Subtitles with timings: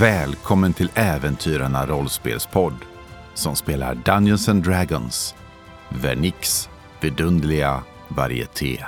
[0.00, 2.74] Välkommen till Äventyrarna rollspelspodd
[3.34, 5.34] som spelar Dungeons and Dragons,
[5.88, 6.68] Vernix
[7.00, 8.84] vidunderliga varieté.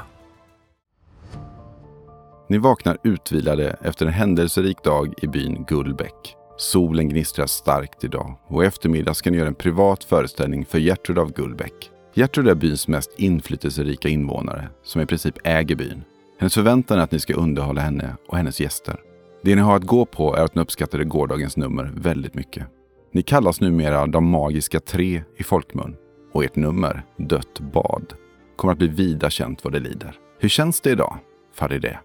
[2.48, 6.36] Ni vaknar utvilade efter en händelserik dag i byn Gullbäck.
[6.56, 11.18] Solen gnistrar starkt idag och i eftermiddag ska ni göra en privat föreställning för Gertrud
[11.18, 11.90] av Gullbäck.
[12.14, 16.04] Gertrud är byns mest inflytelserika invånare som i princip äger byn.
[16.38, 19.00] Hennes förväntan är att ni ska underhålla henne och hennes gäster.
[19.42, 22.66] Det ni har att gå på är att ni uppskattade gårdagens nummer väldigt mycket.
[23.12, 25.96] Ni kallas numera de magiska tre i folkmun
[26.32, 28.12] och ert nummer, Dött bad,
[28.56, 30.14] kommer att bli vida känt vad det lider.
[30.40, 31.16] Hur känns det idag,
[31.54, 31.96] Farideh?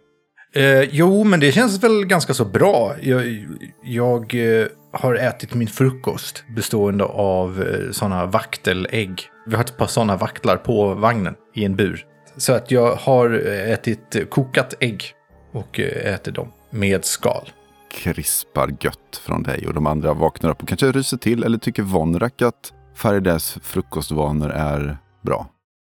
[0.55, 2.95] Eh, jo, men det känns väl ganska så bra.
[3.01, 3.47] Jag,
[3.83, 9.21] jag eh, har ätit min frukost bestående av eh, sådana vaktelägg.
[9.45, 12.05] Vi har ett par sådana vaktlar på vagnen i en bur.
[12.37, 15.03] Så att jag har eh, ätit kokat ägg
[15.51, 17.49] och eh, äter dem med skal.
[17.91, 21.83] Krispar gött från dig och de andra vaknar upp och kanske ryser till eller tycker
[21.83, 25.47] Vonrak att Faridehs frukostvanor är bra.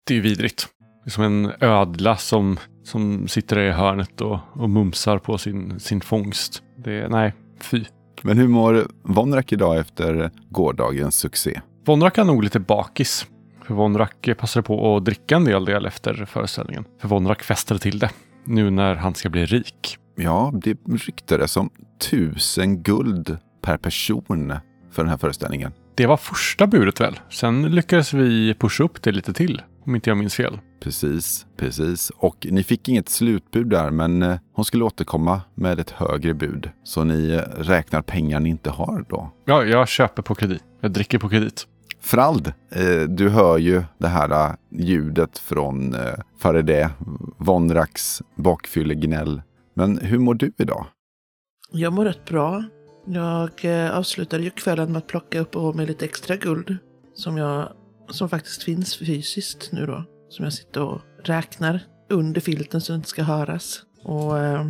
[0.07, 0.67] Det är ju vidrigt.
[1.03, 5.79] Det är som en ödla som, som sitter i hörnet och, och mumsar på sin,
[5.79, 6.63] sin fångst.
[6.77, 7.85] Det är, nej, fy.
[8.21, 11.61] Men hur mår Vonrak idag efter gårdagens succé?
[11.85, 13.27] Vonrak är nog lite bakis.
[13.63, 16.85] För Vonrak passade på att dricka en del del efter föreställningen.
[17.01, 18.09] För Vonrak festade till det.
[18.43, 19.97] Nu när han ska bli rik.
[20.15, 21.69] Ja, det ryktades om
[22.09, 24.53] tusen guld per person
[24.91, 25.71] för den här föreställningen.
[25.95, 27.19] Det var första budet väl?
[27.29, 29.61] Sen lyckades vi pusha upp det lite till.
[29.85, 30.59] Om inte jag minns fel.
[30.83, 32.09] Precis, precis.
[32.09, 36.69] Och ni fick inget slutbud där, men eh, hon skulle återkomma med ett högre bud.
[36.83, 39.31] Så ni eh, räknar pengar ni inte har då.
[39.45, 40.63] Ja, jag köper på kredit.
[40.81, 41.67] Jag dricker på kredit.
[42.01, 46.01] Frald, eh, du hör ju det här ljudet från eh,
[46.39, 46.89] Farideh,
[47.37, 49.41] Vonraks bakfyllegnäll.
[49.73, 50.85] Men hur mår du idag?
[51.71, 52.63] Jag mår rätt bra.
[53.05, 56.77] Jag eh, avslutade ju kvällen med att plocka upp och med lite extra guld.
[57.13, 57.73] Som, jag,
[58.09, 60.03] som faktiskt finns fysiskt nu då.
[60.29, 63.81] Som jag sitter och räknar under filten så det inte ska höras.
[64.03, 64.67] Och eh,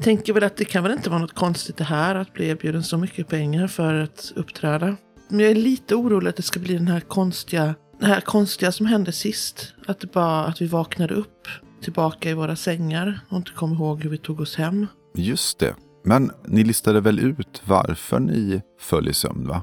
[0.00, 2.82] tänker väl att det kan väl inte vara något konstigt det här att bli erbjuden
[2.82, 4.96] så mycket pengar för att uppträda.
[5.28, 8.72] Men jag är lite orolig att det ska bli den här konstiga, det här konstiga
[8.72, 9.74] som hände sist.
[9.86, 11.48] Att det bara, att vi vaknade upp
[11.82, 14.86] tillbaka i våra sängar och inte kom ihåg hur vi tog oss hem.
[15.14, 15.74] Just det.
[16.04, 19.62] Men ni listade väl ut varför ni föll i sömn, va?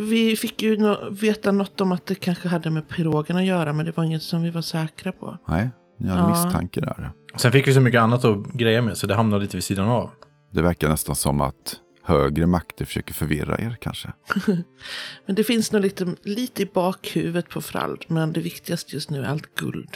[0.00, 3.72] Vi fick ju nå- veta något om att det kanske hade med pirogen att göra,
[3.72, 5.38] men det var inget som vi var säkra på.
[5.48, 6.44] Nej, ni har en Ja.
[6.44, 7.10] misstanke där.
[7.36, 9.88] Sen fick vi så mycket annat att greja med så det hamnade lite vid sidan
[9.88, 10.10] av.
[10.52, 14.12] Det verkar nästan som att högre makter försöker förvirra er kanske.
[15.26, 19.20] Men det finns nog lite, lite i bakhuvudet på Frald, men det viktigaste just nu
[19.24, 19.88] är allt guld.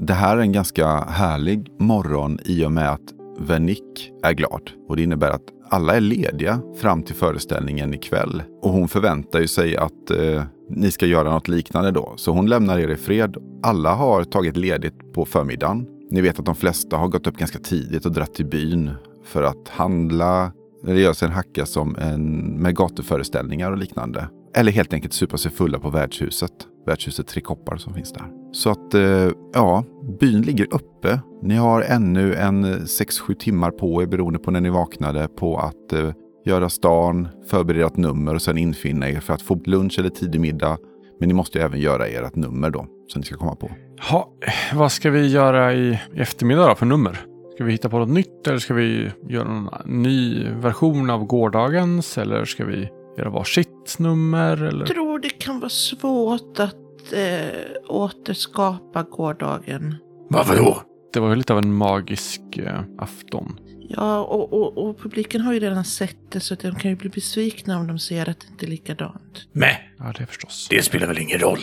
[0.00, 3.00] Det här är en ganska härlig morgon i och med att
[3.38, 4.70] Vernick är glad.
[4.88, 8.42] Och det innebär att alla är lediga fram till föreställningen ikväll.
[8.62, 12.12] Och hon förväntar ju sig att eh, ni ska göra något liknande då.
[12.16, 13.36] Så hon lämnar er i fred.
[13.62, 15.86] Alla har tagit ledigt på förmiddagen.
[16.10, 18.90] Ni vet att de flesta har gått upp ganska tidigt och dratt till byn
[19.24, 20.52] för att handla.
[20.84, 24.28] Det görs en hacka som en, med gatuföreställningar och liknande.
[24.54, 26.52] Eller helt enkelt supa sig fulla på värdshuset.
[26.86, 28.24] Värdshuset Tre koppar som finns där.
[28.52, 29.84] Så att, eh, ja,
[30.20, 31.20] byn ligger uppe.
[31.42, 35.58] Ni har ännu en eh, 6-7 timmar på er beroende på när ni vaknade på
[35.58, 36.12] att eh,
[36.44, 40.40] göra stan, förbereda ett nummer och sen infinna er för att få lunch eller tidig
[40.40, 40.78] middag.
[41.20, 43.70] Men ni måste ju även göra ert nummer då, som ni ska komma på.
[44.10, 44.32] Ha,
[44.74, 47.20] vad ska vi göra i, i eftermiddag då för nummer?
[47.54, 49.68] Ska vi hitta på något nytt eller ska vi göra någon
[50.02, 52.18] ny version av gårdagens?
[52.18, 54.62] Eller ska vi göra varsitt nummer?
[54.62, 54.78] Eller?
[54.78, 59.94] Jag tror det kan vara svårt att eh, återskapa gårdagen.
[60.30, 60.82] Varför då?
[61.12, 63.60] Det var ju lite av en magisk eh, afton.
[63.90, 66.96] Ja, och, och, och publiken har ju redan sett det så att de kan ju
[66.96, 69.48] bli besvikna om de ser att det inte är likadant.
[69.52, 70.66] Men Ja, det förstås.
[70.70, 71.58] det spelar väl ingen roll.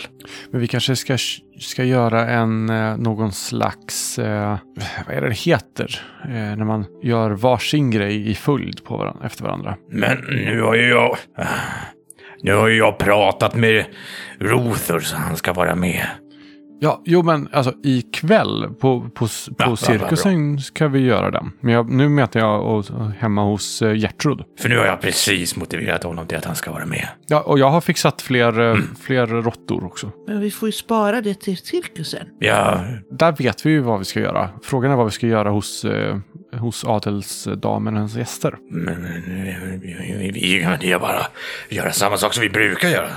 [0.50, 1.18] Men vi kanske ska,
[1.60, 4.58] ska göra en, eh, någon slags, eh,
[5.06, 6.00] vad är det det heter?
[6.24, 9.76] Eh, när man gör varsin grej i följd på varandra, efter varandra.
[9.90, 11.16] Men nu har ju jag...
[12.42, 13.84] Nu har ju jag pratat med
[14.38, 16.06] Ruther så han ska vara med.
[16.80, 19.26] Ja, jo men alltså ikväll på, på, på
[19.58, 21.52] Ja, bra, cirkusen ska vi göra den.
[21.60, 22.84] Men jag, nu menar jag och,
[23.18, 24.44] hemma hos eh, Gertrud.
[24.60, 27.08] För nu har jag precis motiverat honom till att han ska vara med.
[27.26, 30.10] Ja, och jag har fixat fler, eh, fler råttor också.
[30.26, 32.26] Men vi får ju spara det till cirkusen.
[32.38, 34.50] Ja, Där vet vi ju vad vi ska göra.
[34.62, 36.16] Frågan är vad vi ska göra hos, eh,
[36.52, 38.54] hos adelsdamen och hennes gäster.
[38.70, 39.02] men
[39.82, 41.26] vi, vi, vi kan ju bara
[41.68, 43.08] göra samma sak som vi brukar göra.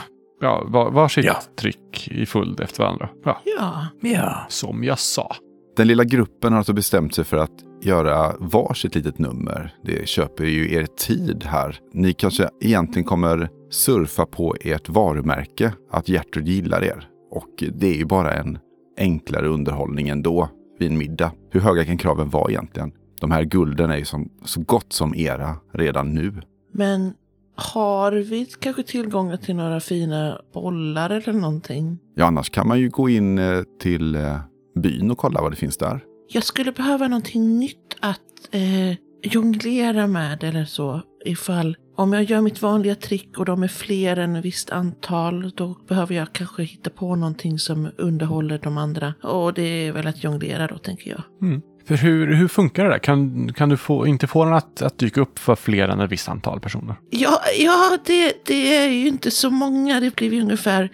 [0.41, 1.35] Ja, var, varsitt Ja.
[1.55, 3.09] trick i följd efter varandra.
[3.25, 4.45] Ja, Ja, Ja.
[4.49, 5.35] som jag sa.
[5.77, 7.51] Den lilla gruppen har alltså bestämt sig för att
[7.81, 9.75] göra varsitt litet nummer.
[9.83, 11.79] Det köper ju er tid här.
[11.93, 17.07] Ni kanske egentligen kommer surfa på ert varumärke, att Gertrud gillar er.
[17.31, 18.57] Och det är ju bara en
[18.97, 20.49] enklare underhållning ändå
[20.79, 21.31] vid en middag.
[21.51, 22.91] Hur höga kan kraven vara egentligen?
[23.21, 26.33] De här gulden är ju som, så gott som era redan nu.
[26.73, 27.13] Men
[27.59, 31.99] har vi kanske tillgång till några fina bollar eller någonting?
[32.15, 34.39] Ja, annars kan man ju gå in eh, till eh,
[34.75, 36.03] byn och kolla vad det finns där.
[36.27, 38.19] Jag skulle behöva någonting nytt att
[38.51, 41.01] eh, jonglera med eller så.
[41.25, 45.51] Ifall om jag gör mitt vanliga trick och de är fler än ett visst antal,
[45.55, 49.13] då behöver jag kanske hitta på någonting som underhåller de andra.
[49.23, 51.21] Och det är väl att jonglera då, tänker jag.
[51.41, 51.61] Mm.
[51.89, 52.99] För hur, hur funkar det där?
[52.99, 56.11] Kan, kan du få, inte få den att, att dyka upp för fler än ett
[56.11, 56.95] visst antal personer?
[57.09, 59.99] Ja, ja det, det är ju inte så många.
[59.99, 60.89] Det blir ju ungefär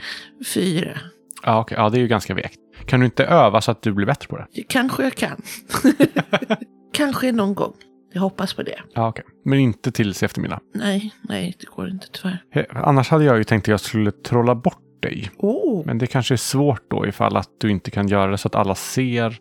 [0.53, 0.97] fyra.
[1.43, 1.77] Ja, okay.
[1.77, 2.59] ja, det är ju ganska vekt.
[2.85, 4.63] Kan du inte öva så att du blir bättre på det?
[4.63, 5.41] Kanske jag kan.
[6.93, 7.73] Kanske någon gång.
[8.13, 8.79] Jag hoppas på det.
[8.93, 9.25] Ja, okay.
[9.45, 10.59] Men inte tills eftermiddag?
[10.73, 12.67] Nej, nej, det går inte tyvärr.
[12.69, 15.29] Annars hade jag ju tänkt att jag skulle trolla bort dig.
[15.37, 15.85] Oh.
[15.85, 18.55] Men det kanske är svårt då ifall att du inte kan göra det så att
[18.55, 19.37] alla ser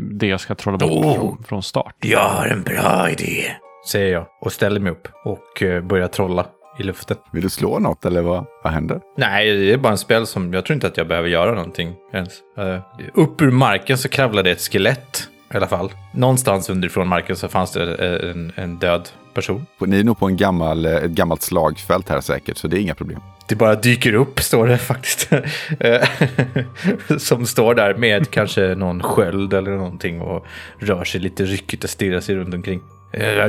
[0.00, 1.14] det jag ska trolla bort oh.
[1.14, 1.94] från, från start.
[2.00, 3.42] Jag har en bra idé,
[3.90, 6.46] säger jag och ställer mig upp och eh, börjar trolla
[6.78, 7.16] i luften.
[7.32, 9.00] Vill du slå något eller vad, vad händer?
[9.16, 11.94] Nej, det är bara en spel som jag tror inte att jag behöver göra någonting
[12.12, 12.30] ens.
[12.58, 12.80] Uh,
[13.14, 15.92] upp ur marken så kravlade ett skelett i alla fall.
[16.12, 17.94] Någonstans underifrån marken så fanns det
[18.30, 19.66] en, en död person.
[19.78, 22.94] Ni är nog på en gammal, ett gammalt slagfält här säkert, så det är inga
[22.94, 23.20] problem.
[23.48, 25.30] Det bara dyker upp, står det faktiskt.
[27.18, 30.46] Som står där med kanske någon sköld eller någonting och
[30.78, 32.80] rör sig lite ryckigt och stirrar sig runt omkring.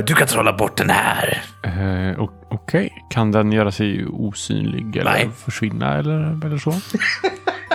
[0.04, 1.42] Du kan trolla bort den här.
[1.66, 2.90] Uh, Okej, okay.
[3.10, 5.28] kan den göra sig osynlig eller Nej.
[5.44, 6.70] försvinna eller, eller så?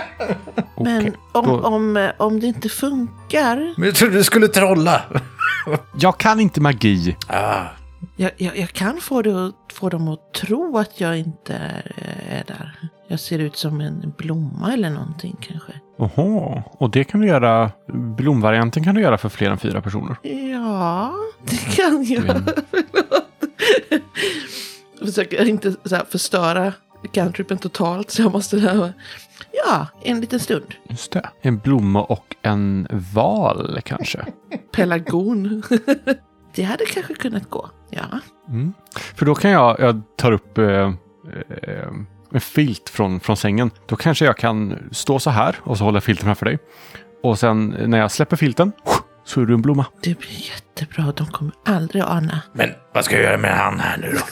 [0.76, 1.12] Men okay.
[1.32, 1.60] om, Då...
[1.60, 3.74] om, om det inte funkar?
[3.76, 5.02] Men jag trodde du skulle trolla.
[5.98, 7.16] jag kan inte magi.
[7.26, 7.64] Ah.
[8.16, 11.92] Jag, jag, jag, kan få, det, få dem att tro att jag inte är,
[12.28, 12.78] är där.
[13.08, 15.72] Jag ser ut som en blomma eller någonting kanske.
[15.96, 17.70] Jaha, och det kan du göra,
[18.16, 20.16] blomvarianten kan du göra för fler än fyra personer?
[20.52, 22.24] Ja, det kan jag.
[22.24, 23.28] Förlåt.
[24.98, 26.72] Jag försöker inte så här förstöra
[27.12, 28.92] cantripen totalt så jag måste här,
[29.66, 30.74] Ja, en liten stund.
[30.88, 31.30] Just det.
[31.40, 34.26] En blomma och en val kanske?
[34.72, 35.62] Pelargon.
[36.54, 38.18] det hade kanske kunnat gå, ja.
[38.48, 38.72] Mm.
[39.14, 40.92] För då kan jag, jag tar upp eh,
[41.62, 41.88] eh,
[42.32, 43.70] en filt från, från sängen.
[43.86, 46.58] Då kanske jag kan stå så här och så håller jag filten framför dig.
[47.22, 48.72] Och sen när jag släpper filten
[49.24, 49.86] så är du en blomma.
[50.02, 51.12] Det blir jättebra.
[51.16, 52.40] De kommer aldrig ana.
[52.52, 54.24] Men vad ska jag göra med han här nu då?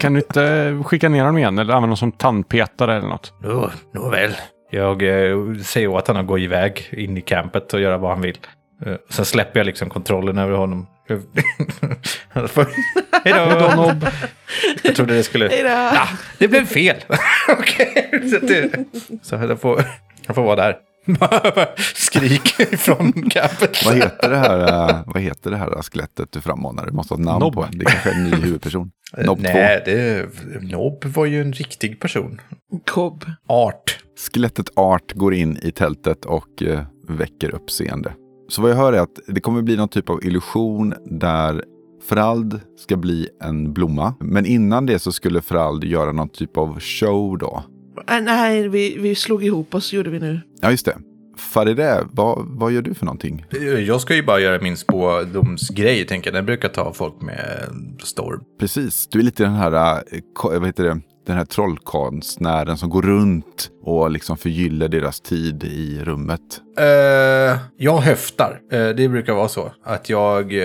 [0.00, 3.32] Kan du inte skicka ner honom igen eller använda honom som tandpetare eller något?
[3.42, 4.32] Nå, nåväl.
[4.70, 8.20] Jag eh, säger åt honom att gå iväg in i campet och göra vad han
[8.20, 8.38] vill.
[8.86, 10.86] Eh, sen släpper jag liksom kontrollen över honom.
[13.24, 13.72] Hej då!
[13.76, 14.06] Nobb.
[14.82, 15.48] Jag trodde det skulle...
[15.48, 15.68] Hej då!
[15.68, 16.08] Ja,
[16.38, 16.96] det blev fel.
[17.58, 18.30] Okej, okay.
[18.30, 18.38] så,
[19.22, 19.84] så jag får,
[20.26, 20.76] jag får vara där.
[21.94, 22.48] Skrik
[22.78, 23.84] från campet.
[23.84, 26.86] vad, heter det här, uh, vad heter det här skelettet du frammanar?
[26.86, 27.54] Du måste ha ett namn Nob.
[27.54, 27.78] på det.
[27.78, 28.90] Det kanske är en ny huvudperson.
[29.16, 30.28] Eh, Nob Nej, det,
[30.60, 32.40] Nob var ju en riktig person.
[32.86, 33.24] Kobb.
[33.46, 33.98] Art.
[34.32, 38.12] Skelettet Art går in i tältet och uh, väcker uppseende.
[38.48, 41.64] Så vad jag hör är att det kommer bli någon typ av illusion där
[42.08, 44.14] Frald ska bli en blomma.
[44.20, 47.64] Men innan det så skulle Frald göra någon typ av show då.
[48.08, 50.40] Äh, nej, vi, vi slog ihop oss gjorde vi nu.
[50.60, 50.96] Ja, just det.
[51.36, 53.46] Farideh, vad, vad gör du för någonting?
[53.86, 56.34] Jag ska ju bara göra min spådomsgrej, tänker jag.
[56.34, 57.68] Den brukar ta folk med
[58.02, 58.44] storm.
[58.60, 63.02] Precis, du är lite den här, äh, vad heter det, den här trollkonstnären som går
[63.02, 66.40] runt och liksom förgyller deras tid i rummet.
[66.80, 68.60] Uh, jag höftar.
[68.72, 69.72] Uh, det brukar vara så.
[69.84, 70.60] Att jag, uh,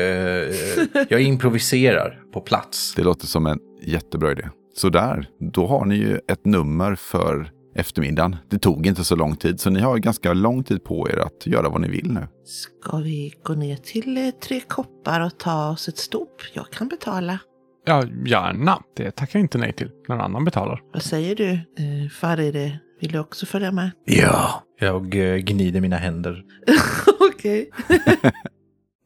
[1.10, 2.94] jag improviserar på plats.
[2.96, 4.50] Det låter som en jättebra idé.
[4.78, 8.36] Så där, då har ni ju ett nummer för eftermiddagen.
[8.50, 11.48] Det tog inte så lång tid, så ni har ganska lång tid på er att
[11.48, 12.28] göra vad ni vill nu.
[12.46, 16.42] Ska vi gå ner till eh, Tre koppar och ta oss ett stop?
[16.54, 17.40] Jag kan betala.
[17.86, 18.80] Ja, gärna.
[18.96, 19.90] Det tackar jag inte nej till.
[20.10, 20.82] Någon annan betalar.
[20.94, 22.80] Vad säger du, eh, Faride?
[23.02, 23.92] Vill du också följa med?
[24.06, 24.64] Ja.
[24.80, 26.44] Jag eh, gnider mina händer.
[27.20, 27.70] Okej.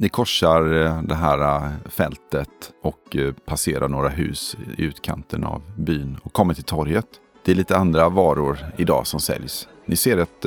[0.01, 2.49] Ni korsar eh, det här eh, fältet
[2.83, 7.05] och eh, passerar några hus i utkanten av byn och kommer till torget.
[7.45, 9.67] Det är lite andra varor idag som säljs.
[9.85, 10.45] Ni ser att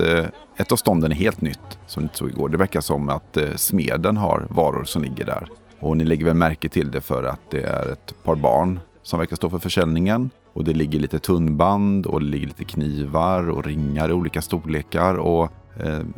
[0.56, 2.48] ett av stånden är helt nytt som ni inte såg igår.
[2.48, 5.48] Det verkar som att smeden har varor som ligger där.
[5.80, 9.18] Och ni lägger väl märke till det för att det är ett par barn som
[9.18, 10.30] verkar stå för försäljningen.
[10.52, 15.14] Och det ligger lite tunnband och det ligger lite knivar och ringar i olika storlekar.
[15.14, 15.52] Och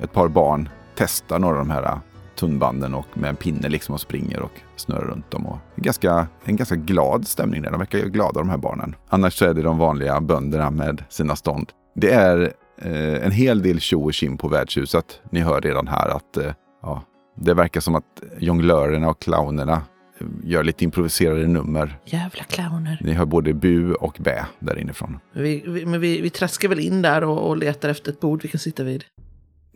[0.02, 2.00] ett par barn testar några av de här
[2.36, 5.46] tunnbanden och med en pinne liksom och springer och snurrar runt dem.
[5.46, 7.70] Och ganska, en ganska glad stämning där.
[7.70, 8.94] De verkar glada de här barnen.
[9.08, 11.72] Annars så är det de vanliga bönderna med sina stånd.
[11.94, 15.20] Det är eh, en hel del tjo och kim på värdshuset.
[15.30, 17.02] Ni hör redan här att eh, ja,
[17.36, 19.82] det verkar som att jonglörerna och clownerna
[20.18, 21.98] eh, gör lite improviserade nummer.
[22.04, 22.98] Jävla clowner.
[23.00, 25.18] Ni hör både bu och bä där inifrån.
[25.32, 28.42] Vi, vi, men vi, vi traskar väl in där och, och letar efter ett bord
[28.42, 29.04] vi kan sitta vid.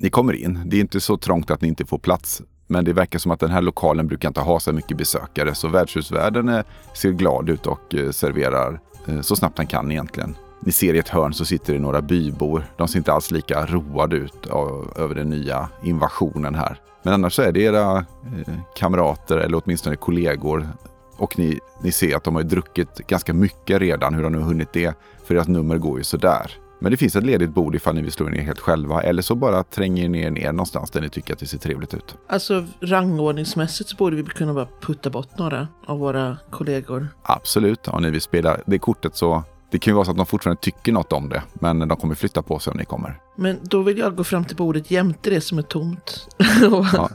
[0.01, 0.63] Ni kommer in.
[0.67, 2.43] Det är inte så trångt att ni inte får plats.
[2.67, 5.55] Men det verkar som att den här lokalen brukar inte ha så mycket besökare.
[5.55, 6.65] Så värdshusvärden eh,
[6.95, 10.37] ser glad ut och eh, serverar eh, så snabbt han kan egentligen.
[10.61, 12.65] Ni ser i ett hörn så sitter det några bybor.
[12.77, 16.81] De ser inte alls lika roade ut av, över den nya invasionen här.
[17.03, 20.69] Men annars så är det era eh, kamrater eller åtminstone kollegor.
[21.17, 24.15] Och ni, ni ser att de har druckit ganska mycket redan.
[24.15, 24.95] Hur de nu hunnit det.
[25.25, 26.53] För deras nummer går ju sådär.
[26.81, 29.03] Men det finns ett ledigt bord ifall ni vill slå er ner helt själva.
[29.03, 31.95] Eller så bara tränger ni er ner någonstans där ni tycker att det ser trevligt
[31.95, 32.17] ut.
[32.27, 37.09] Alltså rangordningsmässigt så borde vi kunna bara putta bort några av våra kollegor.
[37.23, 40.27] Absolut, om ni vill spela det kortet så det kan ju vara så att de
[40.27, 43.21] fortfarande tycker något om det, men de kommer flytta på sig om ni kommer.
[43.37, 46.29] Men då vill jag gå fram till bordet jämte det som är tomt.
[46.93, 47.11] Ja.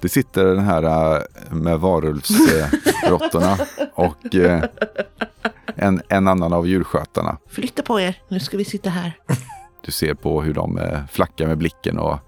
[0.00, 1.22] Det sitter den här äh,
[1.54, 3.58] med varulvsråttorna
[3.94, 4.64] och äh,
[5.78, 7.38] en, en annan av djurskötarna.
[7.50, 9.12] Flytta på er, nu ska vi sitta här.
[9.84, 12.18] Du ser på hur de äh, flackar med blicken och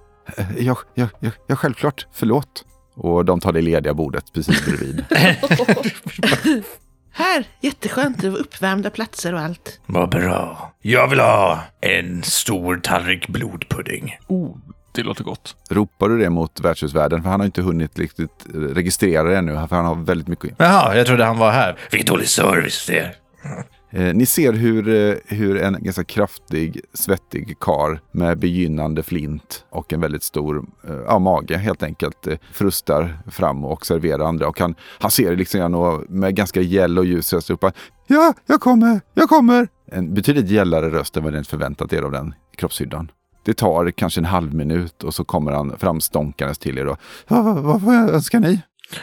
[0.59, 2.65] ja, ja, ja, ja, självklart, förlåt.
[2.95, 5.05] Och de tar det lediga bordet precis bredvid.
[7.13, 9.81] Här, jätteskönt, det var uppvärmda platser och allt.
[9.87, 10.73] Vad bra.
[10.83, 14.19] Jag vill ha en stor tallrik blodpudding.
[14.27, 14.57] Oh,
[14.93, 15.57] det låter gott.
[15.71, 17.23] Ropar du det mot värdshusvärden?
[17.23, 20.55] För han har inte hunnit riktigt eh, registrera det ännu, för han har väldigt mycket.
[20.57, 21.79] Jaha, jag trodde han var här.
[21.91, 23.15] Vilken dålig service det är.
[23.93, 29.93] Eh, ni ser hur, eh, hur en ganska kraftig, svettig kar med begynnande flint och
[29.93, 34.49] en väldigt stor eh, ja, mage helt enkelt eh, frustar fram och serverar andra.
[34.49, 37.65] Och han, han ser liksom grann och med ganska gäll och ljus röst upp.
[38.07, 39.69] Ja, jag kommer, jag kommer.
[39.87, 43.11] En betydligt gällare röst än vad ni förväntat er av den kroppshyddan.
[43.45, 47.63] Det tar kanske en halv minut och så kommer han framstånkandes till er och vad,
[47.63, 48.61] vad, vad önskar ni?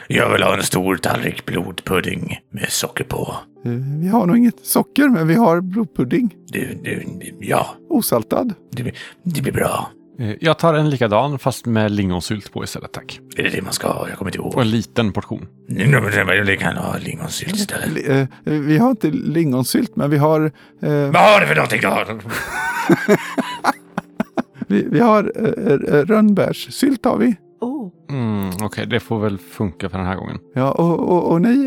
[0.08, 3.36] Jag vill ha en stor tallrik blodpudding med socker på.
[3.66, 6.36] "Eh, Vi har nog inget socker, men vi har blodpudding.
[6.48, 7.04] Du, du,
[7.40, 8.54] ja, Osaltad.
[8.72, 9.90] det, blir- det blir bra.
[10.20, 13.20] Eh, Jag tar en likadan fast med lingonsylt på istället tack.
[13.38, 14.10] Är det det man ska ha?
[14.10, 14.62] Jag kommer inte Och ihåg.
[14.62, 15.48] en liten portion.
[15.68, 17.90] Jag kan ha lingonsylt istället.
[17.94, 20.42] Li- eh, Vi har inte lingonsylt, men vi har,
[20.82, 22.06] eh, Vad har du för någonting då?
[24.68, 27.06] vi, vi har eh, eh, rönnbärssylt.
[27.06, 27.36] Har vi.
[28.68, 30.40] Okej, det får väl funka för den här gången.
[30.54, 31.66] Ja, och, och, och ni,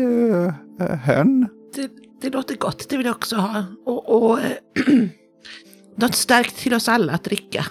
[0.79, 1.47] eh, hen?
[1.75, 1.89] det,
[2.21, 3.63] det låter gott, det vill jag också ha.
[3.85, 4.45] Och, och eh,
[5.97, 7.65] något starkt till oss alla att dricka.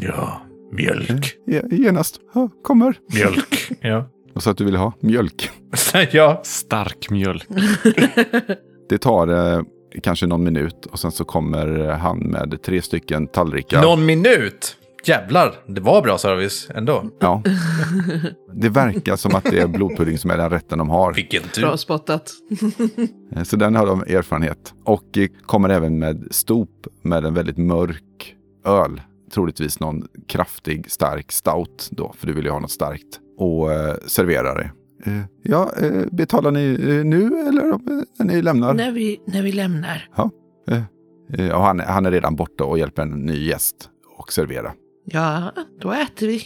[0.00, 0.40] Ja,
[0.72, 1.36] mjölk.
[1.46, 2.20] Ge- Genast.
[2.34, 2.98] Ja, kommer.
[3.14, 3.72] Mjölk.
[3.80, 4.08] Ja.
[4.34, 5.50] Och så att du vill ha mjölk.
[6.12, 6.40] ja.
[6.44, 7.46] Stark mjölk.
[8.88, 9.62] Det tar eh,
[10.02, 13.82] kanske någon minut och sen så kommer han med tre stycken tallrikar.
[13.82, 14.76] Någon minut?
[15.08, 17.04] Jävlar, det var bra service ändå.
[17.20, 17.42] Ja.
[18.54, 21.14] Det verkar som att det är blodpudding som är den rätten de har.
[21.14, 21.62] Vilken tur.
[21.62, 22.30] Bra spottat.
[23.36, 24.74] Eh, Så den har de erfarenhet.
[24.84, 26.66] Och eh, kommer även med stop
[27.02, 28.34] med en väldigt mörk
[28.66, 29.00] öl.
[29.34, 33.20] Troligtvis någon kraftig, stark stout då, för du vill ju ha något starkt.
[33.38, 34.70] Och eh, serverar det.
[35.10, 37.62] Eh, ja, eh, betalar ni nu eller
[38.18, 38.74] när ni lämnar?
[38.74, 40.08] när, vi, när vi lämnar.
[41.38, 44.72] Eh, och han, han är redan borta och hjälper en ny gäst och servera.
[45.06, 46.42] Ja, då äter vi.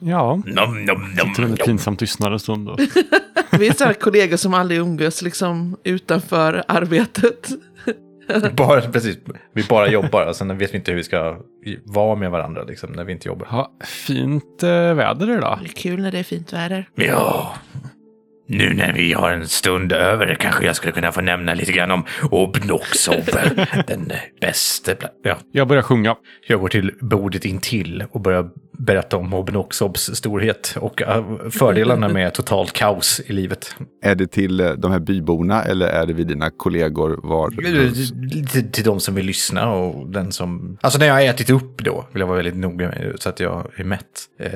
[0.00, 1.56] Ja, Nom, nom, sitter nom, under nom.
[1.56, 2.68] pinsam tystnad en stund.
[2.68, 2.80] Och...
[3.58, 7.48] Vi är sådana kollegor som aldrig umgås liksom utanför arbetet.
[8.56, 9.18] Bara, precis,
[9.54, 11.38] vi bara jobbar och sen vet vi inte hur vi ska
[11.84, 13.48] vara med varandra liksom, när vi inte jobbar.
[13.50, 13.72] Ja,
[14.06, 15.58] fint eh, väder idag.
[15.62, 16.88] Det är kul när det är fint väder.
[16.94, 17.54] Ja,
[18.46, 21.90] nu när vi har en stund över kanske jag skulle kunna få nämna lite grann
[21.90, 23.24] om Obnoxob,
[23.86, 24.92] den bästa.
[25.22, 26.16] Ja, Jag börjar sjunga.
[26.48, 32.34] jag går till bordet intill och börjar berätta om Obnoxobs storhet och äh, fördelarna med
[32.34, 33.76] totalt kaos i livet.
[34.02, 37.50] Är det till eh, de här byborna eller är det vid dina kollegor var?
[38.52, 40.78] Till, till de som vill lyssna och den som...
[40.80, 43.40] Alltså när jag har ätit upp då vill jag vara väldigt noga med så att
[43.40, 44.06] jag är mätt.
[44.40, 44.52] Eh,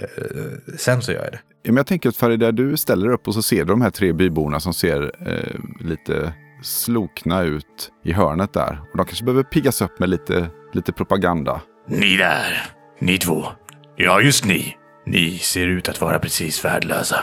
[0.77, 1.41] sen så gör jag det.
[1.63, 3.91] Ja, men jag tänker att Farida, du ställer upp och så ser du de här
[3.91, 6.33] tre byborna som ser eh, lite
[6.63, 8.81] slokna ut i hörnet där.
[8.93, 11.61] Och de kanske behöver piggas upp med lite, lite propaganda.
[11.89, 12.63] Ni där,
[12.99, 13.45] ni två.
[13.97, 14.77] Ja, just ni.
[15.07, 17.17] Ni ser ut att vara precis värdelösa.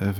[0.00, 0.10] Eh,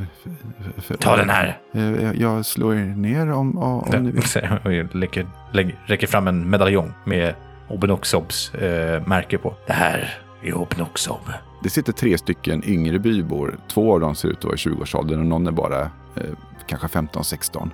[0.98, 1.58] Ta den här.
[1.74, 4.22] Eh, jag- jag slår er ner om, om, ni vill.
[4.64, 7.34] Jag räcker, lägger, räcker fram en medaljong med
[7.68, 9.54] Obenoxobs eh, märke på.
[9.66, 11.20] Det här är Obenoxob.
[11.62, 13.58] Det sitter tre stycken yngre bybor.
[13.68, 15.80] Två av dem ser ut att vara i 20-årsåldern och någon är bara
[16.16, 16.22] eh,
[16.66, 17.70] kanske 15-16.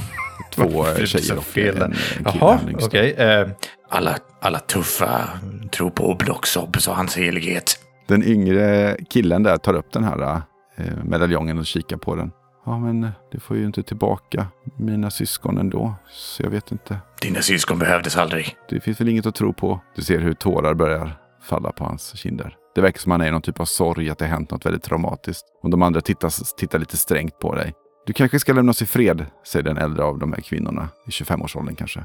[0.54, 2.38] Två eh, tjejer och fel en, en kille.
[2.40, 3.12] Jaha, okej.
[3.12, 3.48] Eh,
[3.94, 5.28] alla, alla tuffa
[5.72, 7.78] tror på Obenoxob, sa hans helighet.
[8.06, 10.42] Den yngre killen där tar upp den här
[10.76, 12.30] eh, medaljongen och kikar på den.
[12.66, 14.46] Ja, men det får ju inte tillbaka
[14.78, 16.98] mina syskon ändå, så jag vet inte.
[17.20, 18.56] Dina syskon behövdes aldrig.
[18.68, 19.80] Det finns väl inget att tro på.
[19.96, 22.56] Du ser hur tårar börjar falla på hans kinder.
[22.74, 24.66] Det verkar som han är i någon typ av sorg att det har hänt något
[24.66, 25.44] väldigt traumatiskt.
[25.62, 27.72] Och de andra tittar, tittar lite strängt på dig.
[28.06, 30.88] Du kanske ska lämna oss i fred, säger den äldre av de här kvinnorna.
[31.06, 32.04] I 25-årsåldern kanske.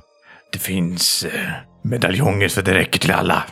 [0.52, 1.52] Det finns eh,
[1.84, 3.44] medaljonger så det räcker till alla.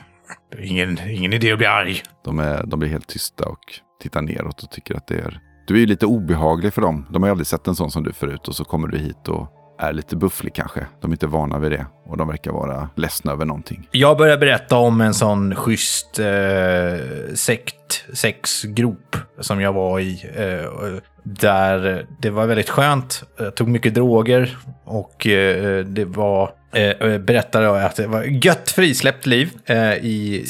[0.59, 2.01] Ingen, ingen idé att bli arg.
[2.23, 3.59] De, är, de blir helt tysta och
[4.01, 5.39] tittar neråt och tycker att det är...
[5.67, 7.07] Du är ju lite obehaglig för dem.
[7.09, 9.27] De har ju aldrig sett en sån som du förut och så kommer du hit
[9.27, 9.47] och
[9.79, 10.85] är lite bufflig kanske.
[11.01, 13.87] De är inte vana vid det och de verkar vara ledsna över någonting.
[13.91, 16.25] Jag börjar berätta om en sån schysst eh,
[17.33, 20.29] sekt, sexgrop som jag var i.
[20.35, 23.23] Eh, där det var väldigt skönt.
[23.37, 26.51] Jag tog mycket droger och eh, det var...
[26.73, 30.43] Eh, berättade jag att det var gött frisläppt liv eh, i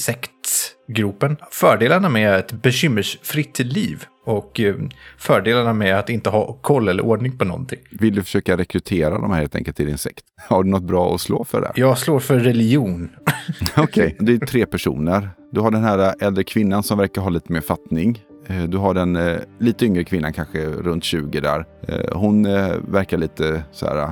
[0.47, 1.37] sektgropen.
[1.51, 4.75] Fördelarna med ett bekymmersfritt liv och eh,
[5.17, 7.79] fördelarna med att inte ha koll eller ordning på någonting.
[7.91, 10.23] Vill du försöka rekrytera dem här helt enkelt till din sekt?
[10.49, 11.71] Har du något bra att slå för det?
[11.75, 13.09] Jag slår för religion.
[13.77, 15.29] Okej, det är tre personer.
[15.51, 18.21] Du har den här äldre kvinnan som verkar ha lite mer fattning.
[18.47, 21.65] Eh, Du har den eh, lite yngre kvinnan, kanske runt 20 där.
[21.87, 24.09] Eh, Hon eh, verkar lite så här, eh,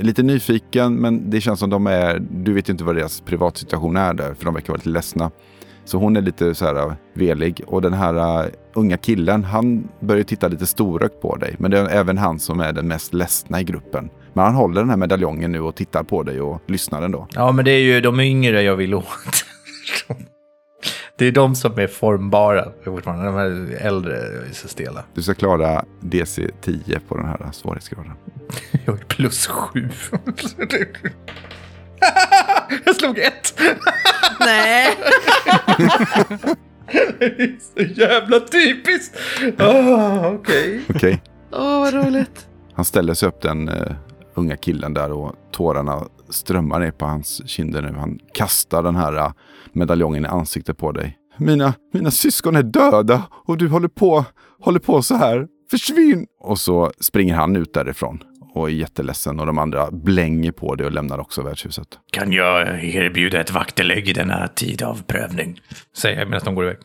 [0.00, 4.14] lite nyfiken, men det känns som de är, du vet inte vad deras privatsituation är
[4.14, 5.30] där, för de verkar vara lite ledsna.
[5.86, 7.62] Så hon är lite så här eh, velig.
[7.66, 11.56] Och den här eh, unga killen, han börjar titta lite storögt på dig.
[11.58, 14.10] Men det är även han som är den mest ledsna i gruppen.
[14.32, 17.26] Men han håller den här medaljongen nu och tittar på dig och lyssnar ändå.
[17.34, 19.04] Ja, men det är ju de yngre jag vill åt.
[21.18, 22.64] Det är de som är formbara.
[22.84, 23.24] fortfarande.
[23.24, 25.04] De här äldre är så stela.
[25.14, 28.12] Du ska klara DC 10 på den här svårighetsgraden.
[28.84, 29.88] Jag är plus sju.
[32.84, 33.60] Jag slog ett.
[34.40, 34.96] Nej!
[37.18, 39.16] Det är så jävla typiskt.
[39.58, 40.80] Oh, Okej.
[40.88, 41.22] Okej.
[41.52, 42.46] Åh, vad roligt.
[42.74, 43.92] Han ställer sig upp den eh,
[44.34, 47.92] unga killen där och tårarna strömmar ner på hans kinder nu.
[47.98, 49.32] Han kastar den här eh,
[49.72, 51.18] medaljongen i ansiktet på dig.
[51.36, 54.24] Mina, mina syskon är döda och du håller på,
[54.60, 55.46] håller på så här.
[55.70, 56.26] Försvinn!
[56.40, 58.22] Och så springer han ut därifrån
[58.56, 61.88] och är jätteledsen och de andra blänger på det och lämnar också värdshuset.
[62.12, 65.60] Kan jag erbjuda ett vaktelägg i denna tid av prövning?
[65.96, 66.76] Säger jag medan de går iväg.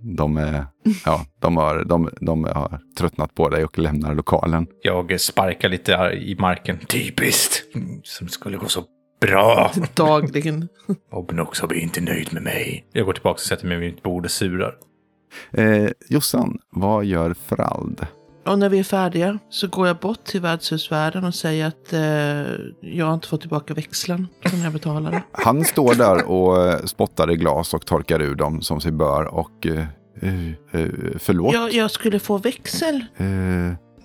[0.00, 0.66] De, är,
[1.04, 4.66] ja, de, har, de, de har tröttnat på dig och lämnar lokalen.
[4.82, 6.78] Jag sparkar lite i marken.
[6.78, 7.64] Typiskt.
[8.02, 8.84] Som skulle gå så
[9.20, 9.72] bra.
[9.94, 10.68] Dagligen.
[11.12, 12.86] Obben också blir inte nöjd med mig.
[12.92, 14.74] Jag går tillbaka och sätter mig vid mitt bord och surar.
[15.52, 18.06] Eh, Jossan, vad gör Frald?
[18.46, 22.00] Och när vi är färdiga så går jag bort till värdshusvärden och säger att eh,
[22.80, 25.22] jag har inte fått tillbaka växeln som jag betalade.
[25.32, 29.24] Han står där och eh, spottar i glas och torkar ur dem som sig bör.
[29.34, 29.78] Och eh,
[30.22, 30.48] eh,
[30.80, 33.04] eh, förlåt, Jag, jag skulle få växel.
[33.16, 33.26] eh,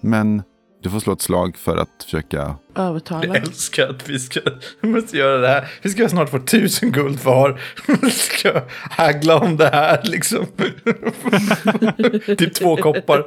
[0.01, 0.43] men
[0.83, 2.55] du får slå ett slag för att försöka...
[2.75, 3.25] Övertala.
[3.25, 4.39] Jag älskar att vi ska
[4.81, 5.67] vi måste göra det här.
[5.81, 7.59] Vi ska snart få tusen guld var.
[8.01, 10.45] Vi ska haggla om det här liksom.
[12.37, 13.25] typ två koppar.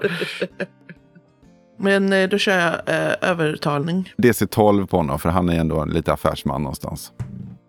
[1.77, 4.13] Men eh, då kör jag eh, övertalning.
[4.17, 7.13] DC 12 på honom, för han är ändå en lite affärsman någonstans.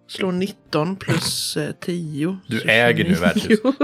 [0.07, 2.37] Slår 19 plus eh, 10.
[2.47, 3.57] Du äger nu 29.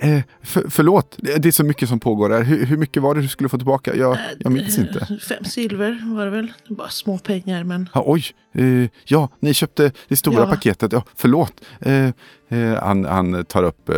[0.03, 2.43] Eh, för, förlåt, det är så mycket som pågår där.
[2.43, 3.95] Hur, hur mycket var det du skulle få tillbaka?
[3.95, 5.19] Jag, jag minns inte.
[5.29, 6.51] Fem silver var det väl.
[6.69, 7.89] Bara små pengar men.
[7.93, 8.23] Ja, oj,
[8.55, 10.45] eh, ja, ni köpte det stora Ja.
[10.45, 10.91] paketet.
[10.93, 11.53] Ja, förlåt.
[11.81, 12.05] Eh,
[12.49, 13.95] eh, han, han tar upp, eh,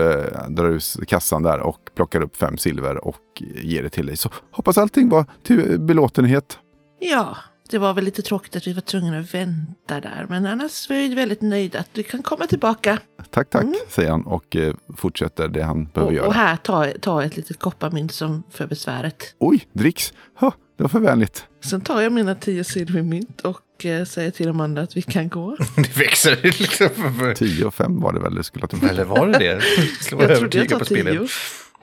[0.49, 3.17] drar ut kassan där och plockar upp fem silver och
[3.61, 4.17] ger det till dig.
[4.17, 6.57] Så hoppas allting var till belåtenhet.
[6.99, 7.37] Ja,
[7.69, 10.25] det var väl lite tråkigt att vi var tvungna att vänta där.
[10.29, 12.99] Men annars var jag väldigt nöjd att du kan komma tillbaka.
[13.31, 16.27] Tack, tack, säger han och eh, fortsätter det han behöver Och, göra.
[16.27, 19.35] och här, ta, ta ett litet kopparmynt som för besväret.
[19.39, 20.13] Oj, dricks.
[20.39, 21.45] Ha, det var för vänligt.
[21.63, 25.29] Sen tar jag mina tio silvermynt och eh, säger till de andra att vi kan
[25.29, 25.57] gå.
[25.75, 26.89] Det växer liksom.
[27.35, 28.93] 10 och 5 var det väl du skulle ha tillbaka.
[28.93, 29.61] Eller var det det?
[30.01, 31.27] Slå Jag trodde jag tar tio.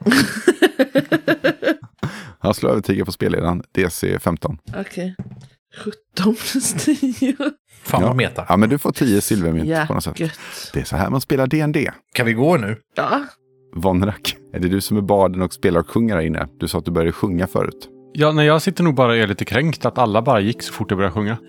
[2.39, 3.63] Han slår över tiger på spelledaren.
[3.71, 4.57] DC 15.
[4.77, 5.15] Okej.
[6.15, 7.35] 17 plus 10.
[7.83, 8.07] Fan Ja.
[8.07, 8.45] vad meta.
[8.49, 10.19] Ja, men du får 10 silvermynt Ja, på något sätt.
[10.19, 10.39] gött.
[10.73, 11.91] Det är så här man spelar D&D.
[12.13, 12.77] Kan vi gå nu?
[12.95, 13.23] Ja,
[13.75, 16.47] Vonrak, är det du som är baden och spelar och sjunger här inne?
[16.59, 17.89] Du sa att du började sjunga förut.
[18.13, 20.73] Ja, nej, jag sitter nog bara och är lite kränkt att alla bara gick så
[20.73, 21.37] fort jag började sjunga.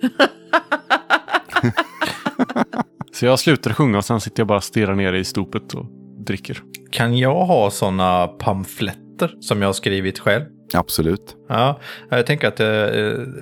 [3.12, 5.86] Så jag slutar sjunga och sen sitter jag bara och stirrar ner i stopet och
[6.26, 6.62] dricker.
[6.90, 10.44] Kan jag ha sådana pamfletter som jag har skrivit själv?
[10.74, 11.36] Absolut.
[11.48, 12.66] Ja, jag tänker att eh,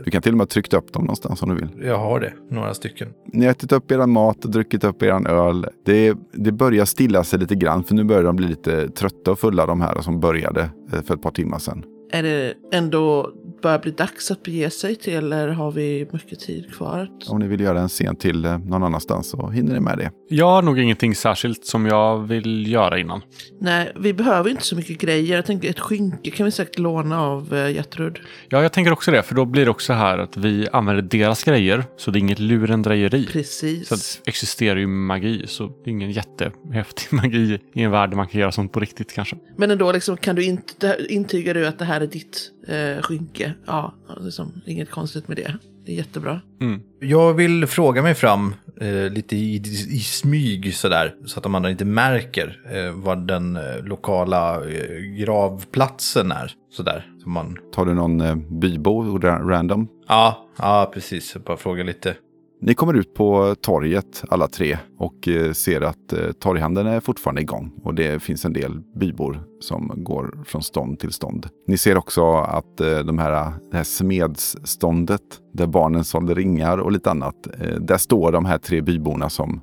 [0.04, 1.68] Du kan till och med ha tryckt upp dem någonstans om du vill.
[1.86, 3.08] jag har det, några stycken.
[3.32, 5.66] Ni har ätit upp er mat och druckit upp er öl.
[5.86, 9.38] Det, det börjar stilla sig lite grann för nu börjar de bli lite trötta och
[9.38, 10.60] fulla de här som började
[10.92, 11.84] eh, för ett par timmar sedan.
[12.12, 16.74] Är det ändå börjar bli dags att bege sig till eller har vi mycket tid
[16.74, 17.08] kvar?
[17.28, 20.10] Om ni vill göra en scen till eh, någon annanstans så hinner ni med det.
[20.28, 23.22] Jag har nog ingenting särskilt som jag vill göra innan.
[23.60, 25.36] Nej, vi behöver inte så mycket grejer.
[25.36, 28.20] Jag tänker ett skynke kan vi säkert låna av eh, Gertrud.
[28.48, 31.44] Ja, jag tänker också det, för då blir det också här att vi använder deras
[31.44, 33.26] grejer, så det är inget lurendrejeri.
[33.26, 33.88] Precis.
[33.88, 38.28] Det existerar ju magi, så det är ingen jättehäftig magi i en värld där man
[38.28, 39.36] kan göra sånt på riktigt kanske.
[39.56, 43.54] Men ändå liksom, kan du inte, intyga du att det här är ditt eh, skynke?
[43.66, 45.56] Ja, liksom, inget konstigt med det.
[45.86, 46.40] Det är jättebra.
[46.60, 46.80] Mm.
[47.00, 49.54] Jag vill fråga mig fram eh, lite i,
[49.90, 54.96] i smyg sådär, så att de andra inte märker eh, vad den eh, lokala eh,
[55.18, 56.52] gravplatsen är.
[56.72, 57.56] Sådär, som man...
[57.72, 59.88] Tar du någon eh, bybo ra- random?
[60.08, 61.34] Ja, ja precis.
[61.34, 62.14] Jag bara fråga lite.
[62.62, 67.40] Ni kommer ut på torget alla tre och eh, ser att eh, torghandeln är fortfarande
[67.40, 67.72] igång.
[67.82, 71.46] Och det finns en del bybor som går från stånd till stånd.
[71.66, 75.22] Ni ser också att eh, de här, det här smedsståndet
[75.54, 77.34] där barnen sålde ringar och lite annat.
[77.80, 79.60] Där står de här tre byborna som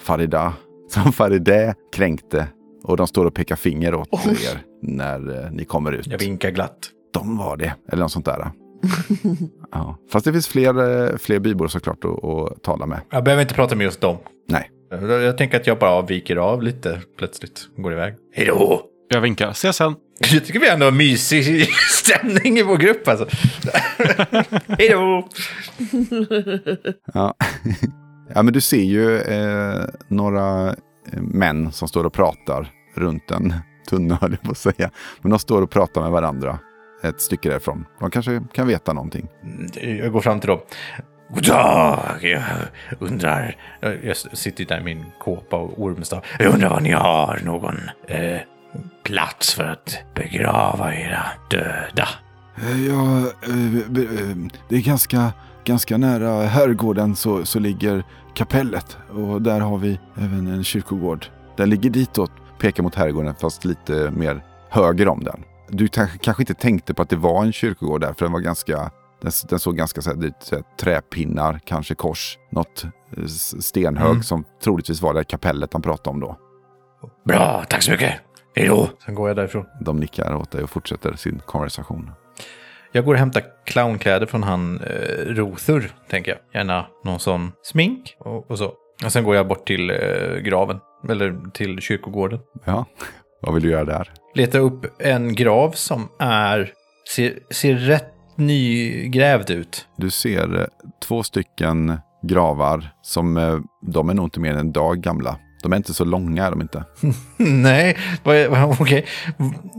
[0.00, 0.52] Farida,
[0.88, 2.46] som Farideh kränkte.
[2.82, 6.06] Och de står och pekar finger åt er när ni kommer ut.
[6.06, 6.90] Jag vinkar glatt.
[7.14, 8.50] De var det, eller något sånt där.
[9.72, 9.98] Ja.
[10.12, 13.00] Fast det finns fler, eh, fler bybor såklart att, att tala med.
[13.10, 14.16] Jag behöver inte prata med just dem.
[14.48, 14.70] Nej.
[14.90, 17.68] Jag, jag tänker att jag bara viker av lite plötsligt.
[17.76, 18.14] Går iväg.
[18.34, 18.82] Hej då!
[19.08, 19.50] Jag vinkar.
[19.50, 19.94] Ses sen.
[20.18, 23.26] Jag tycker vi ändå har mysig stämning i vår grupp alltså.
[24.78, 25.28] Hej då!
[27.14, 27.34] Ja.
[28.34, 30.68] ja, men du ser ju eh, några
[31.12, 33.54] eh, män som står och pratar runt en
[33.90, 34.90] tunna, höll jag på att säga.
[35.22, 36.58] Men de står och pratar med varandra
[37.04, 37.84] ett stycke därifrån.
[38.00, 39.28] De kanske kan veta någonting.
[39.74, 40.58] Jag går fram till dem.
[41.28, 42.00] God dag!
[42.20, 42.42] Jag
[42.98, 43.56] undrar...
[44.02, 46.24] Jag sitter där i min kåpa och ormstav.
[46.38, 48.40] Jag undrar vad ni har någon eh,
[49.02, 52.08] plats för att begrava era döda.
[52.88, 53.84] Ja, eh,
[54.68, 55.32] det är ganska,
[55.64, 58.96] ganska nära herrgården så, så ligger kapellet.
[59.10, 61.26] Och där har vi även en kyrkogård.
[61.56, 65.44] Den ligger ditåt, pekar mot herrgården fast lite mer höger om den.
[65.68, 68.90] Du kanske inte tänkte på att det var en kyrkogård där, för den var ganska
[69.20, 72.84] den, den såg ganska så här, så här, träpinnar, kanske kors, något
[73.16, 73.24] eh,
[73.60, 74.22] stenhög Mm.
[74.22, 76.38] som troligtvis var det kapellet han pratade om då.
[77.24, 78.14] Bra, tack så mycket.
[78.56, 78.88] Hej då!
[79.04, 79.66] Sen går jag därifrån.
[79.80, 82.10] De nickar åt dig och fortsätter sin konversation.
[82.92, 86.60] Jag går och hämtar clownkläder från han eh, Rothur, tänker jag.
[86.60, 88.72] Gärna någon sån smink och, och så.
[89.04, 89.96] Och sen går jag bort till eh,
[90.42, 92.40] graven, eller till kyrkogården.
[92.64, 92.84] Ja,
[93.44, 94.12] vad vill du göra där?
[94.34, 96.72] Letar upp en grav som är,
[97.14, 99.86] ser, ser rätt nygrävd ut.
[99.96, 100.66] Du ser eh,
[101.02, 105.36] två stycken gravar som eh, de är nog inte mer än en dag gamla.
[105.62, 106.84] De är inte så långa är de inte.
[107.36, 107.96] Nej,
[108.80, 109.06] okej.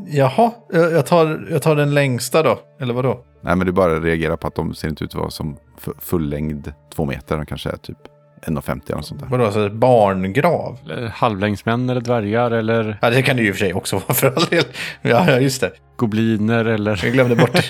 [0.08, 2.60] Jaha, jag tar, jag tar den längsta då.
[2.82, 3.25] Eller vad då?
[3.41, 5.58] Nej men du bara reagerar på att de ser inte ut att vara som
[5.99, 7.38] fullängd två meter.
[7.38, 7.97] De kanske är typ
[8.46, 9.28] 1,50 eller sånt där.
[9.28, 10.78] Vadå, så ett barngrav?
[10.86, 13.96] Eller halvlängdsmän eller dvärgar eller Ja, det kan det ju i och för sig också
[14.08, 14.64] vara för all del.
[15.02, 15.72] Ja, ja just det.
[15.98, 17.00] gobliner eller...
[17.04, 17.70] Jag glömde bort.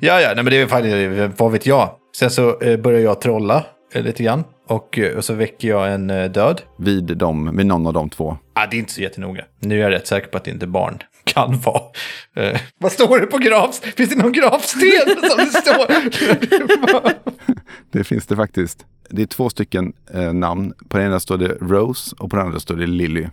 [0.00, 1.90] ja, ja, nej, men det är fan, vad vet jag.
[2.16, 4.44] Sen så eh, börjar jag trolla eh, lite grann.
[4.68, 6.60] Och, eh, och så väcker jag en död.
[6.78, 8.36] Vid dem, vid någon av de två.
[8.54, 9.44] Ah, det är inte så jättenoga.
[9.60, 10.98] Nu är jag rätt säker på att det inte barn
[11.32, 11.82] kan vara.
[12.36, 13.80] Eh, vad står det på gravs?
[13.80, 14.80] Finns det någon gravsten
[15.30, 15.86] som det står?
[17.92, 18.86] Det finns det faktiskt.
[19.10, 20.72] Det är två stycken eh, namn.
[20.88, 23.26] På den ena står det Rose och på den andra står det Lily.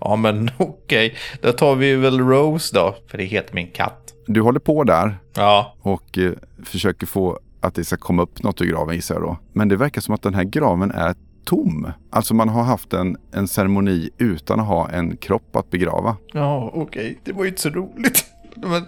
[0.00, 1.14] ja, men okej.
[1.42, 2.96] Då tar vi väl Rose då.
[3.08, 4.14] För det heter min katt.
[4.26, 6.32] Du håller på där Ja, och eh,
[6.64, 9.38] försöker få att det ska komma upp något ur graven gissar jag då.
[9.52, 11.92] Men det verkar som att den här graven är tom.
[12.10, 16.16] Alltså man har haft en, en ceremoni utan att ha en kropp att begrava.
[16.32, 17.18] ja okej.
[17.24, 18.24] Det var ju inte så roligt.
[18.56, 18.86] Men...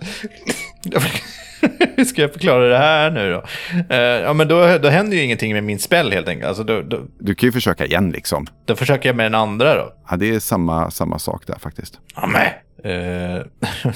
[1.96, 3.42] Hur ska jag förklara det här nu då?
[3.94, 6.48] Eh, ja, men då, då händer ju ingenting med min spell helt enkelt.
[6.48, 8.46] Alltså, då, då, Du kan ju försöka igen liksom.
[8.64, 9.92] då försöker jag med den andra då.
[10.10, 12.00] Ja, det är samma, samma sak där faktiskt.
[12.14, 12.42] Ja, men.
[12.92, 13.42] Eh,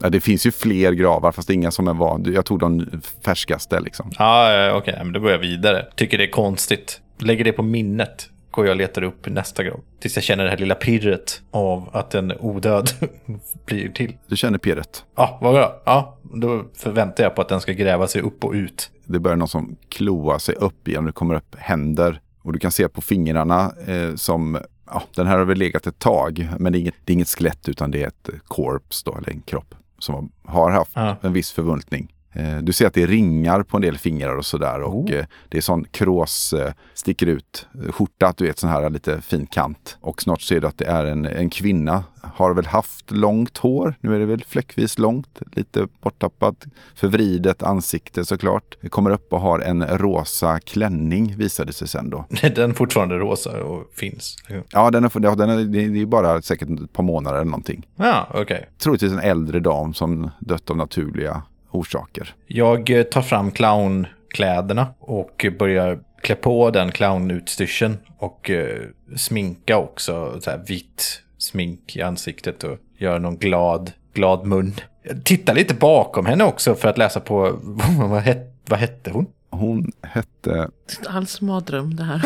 [0.00, 2.32] Ja, det finns ju fler gravar fast inga som är van.
[2.34, 4.10] Jag tog de färskaste liksom.
[4.18, 5.86] Ja, eh, okej, men då går jag vidare.
[5.96, 7.00] Tycker det är konstigt.
[7.20, 8.30] Lägger det på minnet.
[8.50, 9.80] går jag och letar upp nästa gång.
[10.00, 12.90] Tills jag känner det här lilla pirret av att en odöd
[13.66, 14.16] blir till.
[14.26, 15.04] Du känner pirret.
[15.16, 15.80] Ja, vad bra.
[15.84, 18.90] Ja, då förväntar jag på att den ska gräva sig upp och ut.
[19.04, 21.04] Det börjar någon som kloar sig upp igen.
[21.04, 22.20] Det kommer upp händer.
[22.42, 25.98] Och du kan se på fingrarna eh, som, ja, den här har väl legat ett
[25.98, 26.48] tag.
[26.58, 29.30] Men det är inget, det är inget skelett utan det är ett korps då, eller
[29.30, 31.16] en kropp som har haft Ja.
[31.22, 32.14] en viss förvultning.
[32.38, 34.80] Eh, Du ser att det är ringar på en del fingrar och sådär.
[34.82, 35.12] Och Oh.
[35.14, 37.66] eh, det är sån krås, eh, sticker ut.
[37.90, 39.98] Skjorta, du vet sån här lite fin kant.
[40.00, 42.04] Och snart ser du att det är en, en kvinna.
[42.22, 43.94] Har väl haft långt hår.
[44.00, 45.38] Nu är det väl fläckvis långt.
[45.52, 46.64] Lite borttappat.
[46.94, 48.76] Förvridet ansikte såklart.
[48.80, 52.24] Det kommer upp och har en rosa klänning visade sig sen då.
[52.54, 54.36] Den fortfarande rosa och finns?
[54.72, 57.86] Ja, den är, den är, det är bara säkert ett par månader eller någonting.
[57.96, 58.68] Ja, okej.
[58.78, 62.34] Troligtvis en äldre dam som dött av naturliga orsaker.
[62.46, 68.82] Jag eh, tar fram clownkläderna och börjar klä på den clownutstyrseln och eh,
[69.16, 70.40] sminka också.
[70.40, 74.74] Så här vitt smink i ansiktet och göra någon glad, glad mun.
[75.02, 77.58] Jag tittar lite bakom henne också för att läsa på
[77.98, 79.26] vad, het, vad hette hon?
[79.50, 80.70] Hon hette,
[81.06, 82.22] alls mardröm det här.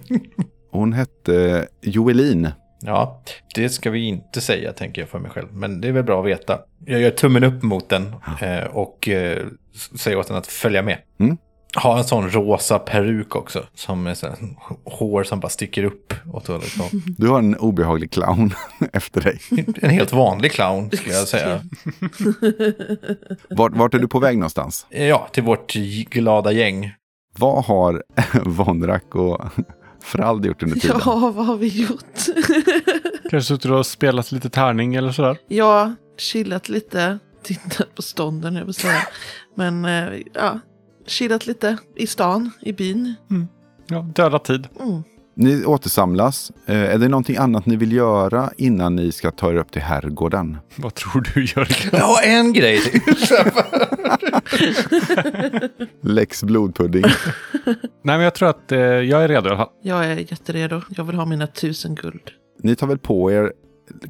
[0.70, 2.48] hon hette Joelin.
[2.84, 3.22] Ja,
[3.54, 5.48] det ska vi inte säga tänker jag för mig själv.
[5.52, 6.58] Men det är väl bra att veta.
[6.86, 9.46] Jag gör tummen upp mot den eh, och eh,
[9.98, 10.98] säger åt den att följa med.
[11.20, 11.36] Mm.
[11.76, 13.64] Ha en sån rosa peruk också.
[13.74, 14.36] Som är så här,
[14.84, 16.14] hår som bara sticker upp.
[16.32, 16.64] Åt hållet.
[16.68, 16.82] Så.
[17.18, 18.54] Du har en obehaglig clown
[18.92, 19.38] efter dig.
[19.82, 21.60] En helt vanlig clown skulle jag säga.
[23.50, 24.86] Vart, vart är du på väg någonstans?
[24.90, 25.72] Ja, till vårt
[26.10, 26.92] glada gäng.
[27.38, 28.02] Vad har
[28.44, 29.40] Vonrak och
[30.02, 31.00] Frald gjort under tiden?
[31.04, 32.16] Ja, vad har vi gjort?
[33.30, 35.38] Kanske suttit och spelat lite tärning eller sådär.
[35.48, 37.18] ja, chillat lite.
[37.42, 39.06] Tittat på stånden, jag vill säga.
[39.54, 40.58] Men eh, ja,
[41.06, 43.14] chillat lite i stan, i byn.
[43.86, 44.68] Ja, döda tid.
[44.80, 45.02] Mm.
[45.34, 46.52] Ni återsamlas.
[46.66, 49.82] Eh, är det någonting annat ni vill göra innan ni ska ta er upp till
[49.82, 50.58] herrgården?
[50.76, 51.90] Vad tror du Jörgen?
[51.92, 53.00] Jag har en grej till.
[56.10, 57.04] Lex blodpudding.
[57.64, 59.66] Nej, men jag tror att eh, jag är redo.
[59.82, 60.82] Jag är jätteredo.
[60.88, 62.30] Jag vill ha mina tusen guld.
[62.62, 63.52] Ni tar väl på er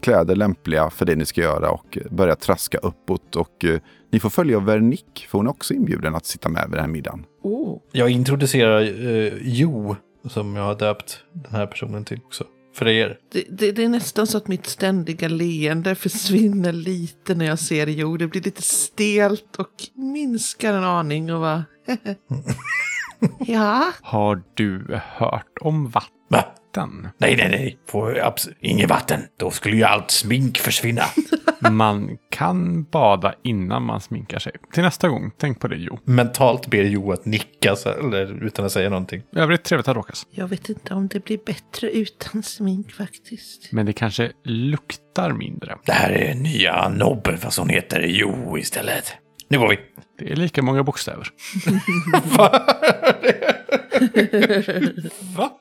[0.00, 3.36] kläder lämpliga för det ni ska göra och börjar traska uppåt.
[3.36, 3.80] Och eh,
[4.12, 6.92] ni får följa Vernick, för hon är också inbjuden att sitta med vid den här
[6.92, 7.24] middagen.
[7.42, 7.78] Oh.
[7.92, 12.44] Jag introducerar eh, Jo, som jag har döpt den här personen till också.
[12.74, 13.18] För er.
[13.32, 17.86] Det, det, det är nästan så att mitt ständiga leende försvinner lite när jag ser
[17.86, 18.16] Jo.
[18.16, 21.64] Det blir lite stelt och minskar en aning och bara...
[23.38, 26.02] ja, Har du hört om Va?
[26.76, 27.08] Vatten?
[27.18, 27.78] Nej, nej, nej.
[28.60, 29.20] Inget vatten.
[29.38, 31.02] Då skulle ju allt smink försvinna.
[31.70, 34.52] Man kan bada innan man sminkar sig.
[34.72, 35.98] Till nästa gång, tänk på det Jo.
[36.04, 39.22] Mentalt ber Jo att nicka eller, utan att säga någonting.
[39.36, 40.26] Övrigt trevligt att råkas.
[40.30, 43.72] jag vet inte om det blir bättre utan smink faktiskt.
[43.72, 45.76] Men det kanske luktar mindre.
[45.84, 49.12] Det här är nya Nobbe, fast hon heter Jo istället.
[49.48, 49.78] Nu går vi.
[50.18, 51.28] Det är lika många bokstäver.
[55.36, 55.50] Va?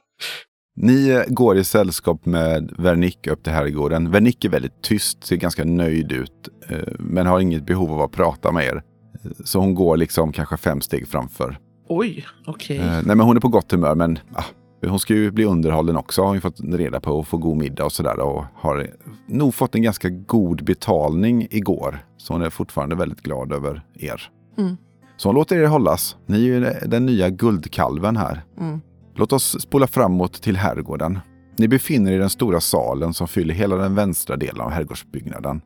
[0.83, 4.11] Ni eh, går i sällskap med Vernick upp till herrgården.
[4.11, 8.11] Vernick är väldigt tyst, ser ganska nöjd ut, eh, men har inget behov av att
[8.11, 8.83] prata med er.
[9.23, 11.57] Eh, Så hon går liksom kanske fem steg framför.
[11.89, 12.77] Oj, okej.
[12.77, 14.43] Eh, nej, men hon är på gott humör, men ah,
[14.87, 16.21] hon ska ju bli underhållen också.
[16.21, 18.19] Har hon fått reda på och få god middag och sådär.
[18.19, 18.89] Och har
[19.27, 22.05] nog fått en ganska god betalning igår.
[22.17, 24.29] Så hon är fortfarande väldigt glad över er.
[24.57, 24.77] Mm.
[25.17, 26.15] Så hon låter er hållas.
[26.25, 28.41] Ni är ju den nya guldkalven här.
[28.59, 28.81] Mm.
[29.15, 31.19] Låt oss spola framåt till herrgården.
[31.57, 35.61] Ni befinner er i den stora salen som fyller hela den vänstra delen av herrgårdsbyggnaden.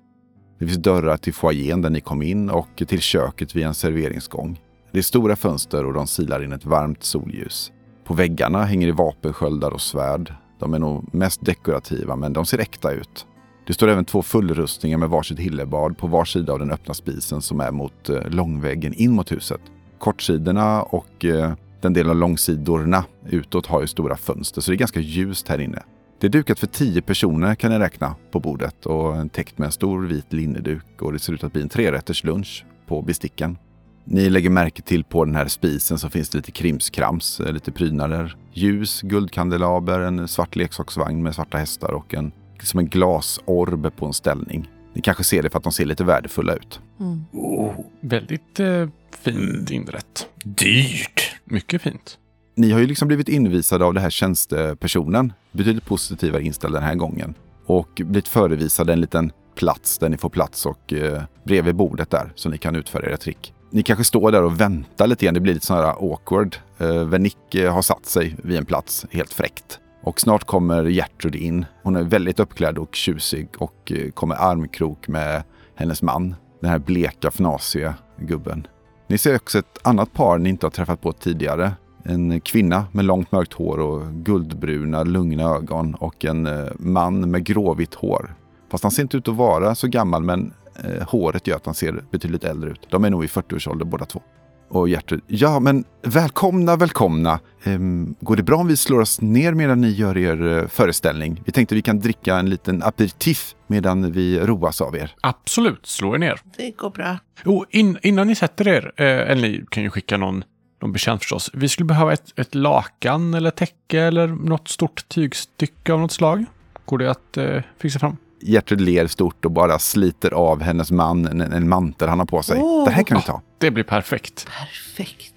[0.59, 4.59] Det finns dörrar till foajén där ni kom in och till köket via en serveringsgång.
[4.91, 7.71] Det är stora fönster och de silar in ett varmt solljus.
[8.05, 10.33] På väggarna hänger det vapensköldar och svärd.
[10.59, 13.25] De är nog mest dekorativa men de ser äkta ut.
[13.67, 17.41] Det står även två fullrustningar med varsitt hillebad på var sida av den öppna spisen
[17.41, 19.61] som är mot eh, långväggen in mot huset.
[19.99, 21.53] Kortsidorna och eh,
[21.85, 25.61] den delen av långsidorna utåt har ju stora fönster så det är ganska ljust här
[25.61, 25.83] inne.
[26.19, 29.71] Det är dukat för tio personer kan ni räkna på bordet och täckt med en
[29.71, 33.57] stor vit linneduk och det ser ut att bli en trerätters lunch på besticken.
[34.03, 37.71] Ni lägger märke till på den här spisen så finns det lite krimskrams, eh, lite
[37.71, 38.35] prydnader.
[38.53, 42.31] Ljus, guldkandelaber, en svart leksaksvagn med svarta hästar och en,
[42.63, 44.69] som en glasorb på en ställning.
[44.93, 46.79] Ni kanske ser det för att de ser lite värdefulla ut.
[46.99, 47.25] Mm.
[47.31, 48.87] Oh, Väldigt eh,
[49.23, 50.27] fint inrett.
[50.43, 51.24] dyrt.
[51.45, 52.17] Mycket fint.
[52.55, 56.95] Ni har ju liksom blivit invisade av den här tjänstepersonen, betydligt positivare inställd den här
[56.95, 57.33] gången.
[57.65, 62.31] Och blivit förevisade en liten plats där ni får plats och eh, bredvid bordet där
[62.35, 63.53] så ni kan utföra era trick.
[63.69, 66.55] Ni kanske står där och väntar lite grann, det blir lite sådana här awkward.
[66.77, 71.35] Eh, Vernick eh, har satt sig vid en plats helt fräckt Och snart kommer Gertrud
[71.35, 71.65] in.
[71.83, 75.43] Hon är väldigt uppklädd och tjusig och eh, kommer armkrok med
[75.75, 76.35] hennes man.
[76.61, 78.67] Den här bleka, fnasiga gubben.
[79.07, 81.71] Ni ser också ett annat par ni inte har träffat på tidigare.
[82.03, 87.43] En kvinna med långt mörkt hår och guldbruna, lugna ögon och en eh, man med
[87.43, 88.35] gråvitt hår.
[88.71, 91.75] Fast han ser inte ut att vara så gammal men eh, håret gör att han
[91.75, 92.87] ser betydligt äldre ut.
[92.89, 94.21] De är nog i 40-årsåldern båda två.
[94.67, 97.39] Och Gertrud, ja men välkomna, välkomna.
[97.63, 101.41] Ehm, går det bra om vi slår oss ner medan ni gör er eh, föreställning?
[101.45, 105.15] Vi tänkte vi kan dricka en liten aperitif medan vi roas av er.
[105.21, 106.41] Absolut, slå er ner.
[106.57, 107.17] Det går bra.
[107.45, 110.43] Jo, in, innan ni sätter er, eh, eller ni kan ju skicka någon,
[110.81, 111.51] någon bekänt förstås.
[111.53, 116.45] Vi skulle behöva ett, ett lakan eller täcke eller något stort tygstycke av något slag.
[116.85, 118.17] Går det att eh, fixa fram?
[118.41, 122.43] Gertrud ler stort och bara sliter av hennes man en, en mantel han har på
[122.43, 122.61] sig.
[122.61, 122.85] Åh.
[122.85, 123.41] Det här kan du ta.
[123.57, 124.47] Det blir perfekt.
[124.59, 125.33] Perfekt.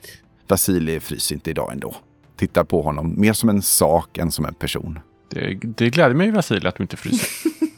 [0.48, 1.94] Vasilij fryser inte idag ändå.
[2.37, 4.98] Tittar på honom mer som en sak än som en person.
[5.30, 7.28] Det, det gläder mig, Vasilij, att du inte fryser.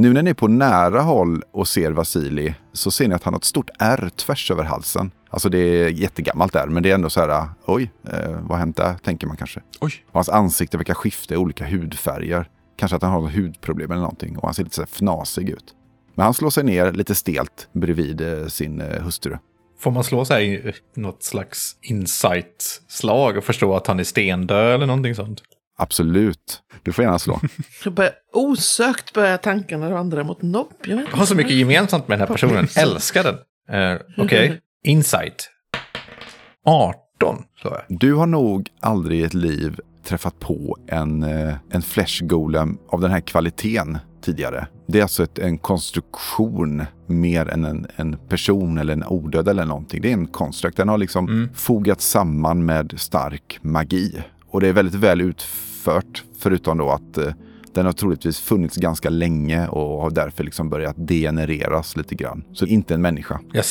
[0.00, 3.34] Nu när ni är på nära håll och ser Vasilij så ser ni att han
[3.34, 5.10] har ett stort ärr tvärs över halsen.
[5.30, 8.58] Alltså det är jättegammalt där, men det är ändå så här, oj, eh, vad har
[8.58, 9.60] hänt där, tänker man kanske.
[9.80, 9.92] Oj.
[10.06, 12.48] Och hans ansikte verkar skifta i olika hudfärger.
[12.78, 15.74] Kanske att han har hudproblem eller någonting och han ser lite så här fnasig ut.
[16.14, 19.36] Men han slår sig ner lite stelt bredvid eh, sin eh, hustru.
[19.78, 24.86] Får man slå här i något slags insight-slag och förstå att han är stendöd eller
[24.86, 25.42] någonting sånt?
[25.78, 27.40] Absolut, du får gärna slå.
[27.84, 30.72] Jag börjar, osökt börjar tankarna vandra mot Nobb.
[30.84, 32.68] Jag, Jag har så mycket gemensamt med den här personen.
[32.76, 33.34] Älskar den.
[33.94, 35.50] Uh, Okej, insight.
[36.66, 37.98] 18, slår jag.
[37.98, 43.00] Du har nog aldrig i ett liv träffat på en, eh, en flesh golem av
[43.00, 44.66] den här kvaliteten tidigare.
[44.86, 49.64] Det är alltså ett, en konstruktion mer än en, en person eller en odöd eller
[49.64, 50.02] någonting.
[50.02, 50.76] Det är en konstrukt.
[50.76, 54.22] Den har liksom fogats samman med stark magi.
[54.50, 57.32] Och det är väldigt väl utfört förutom då att eh,
[57.74, 62.44] den har troligtvis funnits ganska länge och har därför liksom börjat degenereras lite grann.
[62.52, 63.40] Så inte en människa.
[63.52, 63.64] Jag,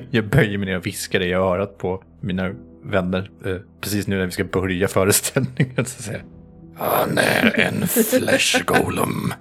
[0.10, 2.50] jag böjer mig ner och viskar det i örat på mina
[2.84, 3.30] vänner.
[3.44, 5.84] eh, precis nu när vi ska börja föreställningen.
[5.86, 6.18] Så säger
[6.78, 9.32] jag, Han är en flesh golem.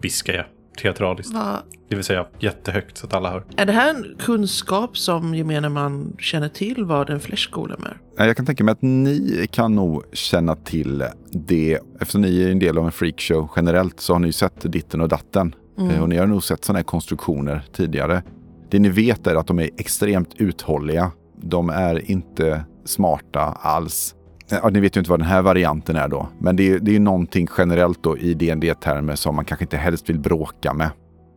[0.00, 0.44] Viskar jag
[0.82, 1.34] teatraliskt.
[1.34, 3.44] Vad- Det vill säga jättehögt så att alla hör.
[3.56, 7.80] Är det här en kunskap som gemene man känner till vad en flesh golem
[8.16, 8.26] är?
[8.26, 11.78] Jag kan tänka mig att ni kan nog känna till det.
[12.00, 15.08] Eftersom ni är en del av en freakshow generellt så har ni sett ditten och
[15.08, 15.54] datten.
[15.78, 18.22] Eh, Och ni har nog sett sådana här konstruktioner tidigare.
[18.70, 21.10] Det ni vet är att de är extremt uthålliga.
[21.42, 24.14] De är inte smarta alls.
[24.50, 26.28] Ja, ni vet ju inte vad den här varianten är då.
[26.40, 29.64] Men det är, det är ju någonting generellt då i dd termer som man kanske
[29.64, 30.90] inte helst vill bråka med.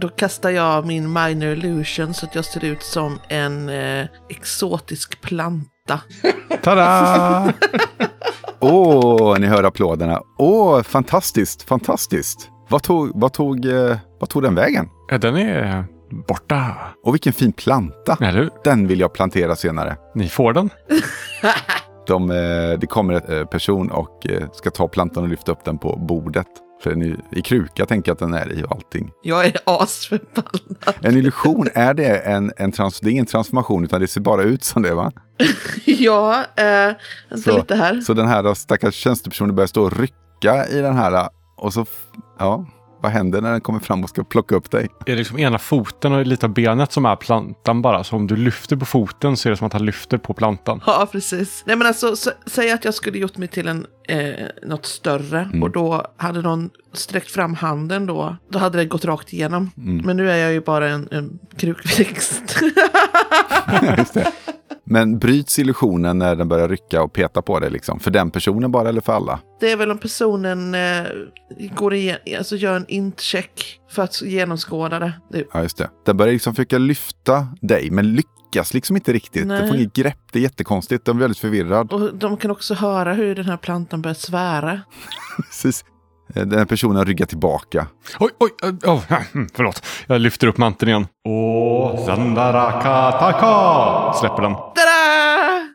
[0.02, 5.22] Då kastar jag min minor illusion så att jag ser ut som en eh, exotisk
[5.22, 6.02] planta.
[6.64, 7.54] Tada!
[8.60, 10.22] Åh, ni hör applåderna.
[10.38, 12.50] Åh, fantastiskt, fantastiskt.
[12.70, 14.90] Vad tog, vad, tog, eh, vad tog den vägen?
[15.10, 15.86] Ja, Den är
[16.28, 16.76] borta.
[17.04, 18.18] Och vilken fin planta.
[18.22, 18.50] Eller?
[18.64, 19.98] Den vill jag plantera senare.
[20.16, 20.70] Ni får den.
[22.08, 25.64] De, eh, det kommer en eh, person och eh, ska ta plantan och lyfta upp
[25.66, 26.48] den på bordet.
[26.84, 29.12] För den är, i kruka tänker jag att den är i och allting.
[29.24, 30.96] Jag är asförbannad.
[31.02, 34.44] En illusion, är det en, en trans, det är ingen transformation utan det ser bara
[34.44, 35.12] ut som det va?
[35.86, 36.92] Ja, eh,
[37.44, 38.02] Så- lite här.
[38.02, 41.86] Så den här stackars tjänstepersonen börjar stå och rycka i den här och så,
[42.40, 42.66] ja,
[43.02, 44.88] vad händer när den kommer fram och ska plocka upp dig?
[45.06, 48.04] Är det liksom ena foten och lite av benet som är plantan bara.
[48.04, 50.82] Så om du lyfter på foten så är det som att han lyfter på plantan.
[50.86, 51.64] Ja, precis.
[51.66, 55.72] Nej, men alltså, säg att jag skulle gjort mig till en, eh, något större och
[55.72, 58.36] då hade någon sträckt fram handen då.
[58.50, 59.72] Då hade det gått rakt igenom.
[59.76, 62.62] Men nu är jag ju bara en, en krukväxt.
[63.98, 64.32] Just det.
[64.90, 68.00] Men bryts illusionen när den börjar rycka och peta på dig liksom?
[68.00, 69.40] För den personen bara eller för alla?
[69.60, 71.04] det är väl om personen eh,
[71.76, 75.14] går igen, alltså gör en int-check för att genomskåda det.
[75.32, 75.44] det.
[75.54, 75.90] Ja, just det.
[76.06, 79.48] Den börjar liksom försöka lyfta dig, men lyckas liksom inte riktigt.
[79.48, 79.82] Den får Nej.
[79.82, 80.20] inget grepp.
[80.32, 81.06] Det är jättekonstigt.
[81.06, 81.94] Den är väldigt förvirrad.
[81.94, 84.82] Och de kan också höra hur den här plantan börjar svära.
[85.38, 85.86] Precis.
[86.36, 87.88] Eh, Den här personen ryggar tillbaka.
[88.20, 89.04] Oj, oj, oj, oh,
[89.34, 89.86] hmm, förlåt.
[90.08, 91.08] Jag lyfter upp manteln igen.
[91.28, 94.14] Åh, Zandarakataka!
[94.20, 94.54] Släpper den.
[94.54, 95.68] Tada!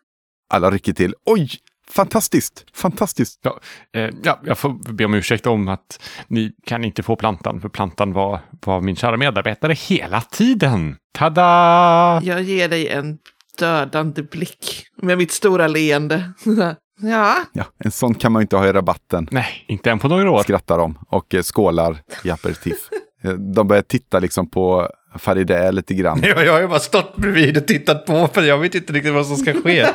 [0.55, 1.15] Alla rycker till.
[1.27, 1.51] Oj!
[1.91, 2.65] Fantastiskt!
[2.75, 3.41] Fantastiskt!
[3.43, 3.61] Ja,
[3.97, 7.61] eh, ja, jag får be om ursäkt om att ni kan inte få plantan.
[7.61, 10.97] För plantan var, var min kära medarbetare hela tiden.
[11.19, 12.21] Tada!
[12.23, 13.19] Jag ger dig en
[13.59, 16.33] dödande blick med mitt stora leende.
[17.03, 19.29] ja, Ja, en sån kan man ju inte ha i rabatten.
[19.31, 20.43] Nej, inte än på några år.
[20.43, 22.77] Skrattar de och eh, skålar i aperitif.
[23.25, 24.89] Eh, De börjar titta liksom på
[25.19, 26.21] Farideh lite grann.
[26.37, 29.13] Jag, jag har ju bara stått bredvid och tittat på för jag vet inte riktigt
[29.13, 29.79] vad som ska ske.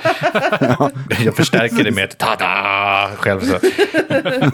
[1.25, 3.39] Jag förstärker det med ett tada själv.
[3.41, 3.59] Så.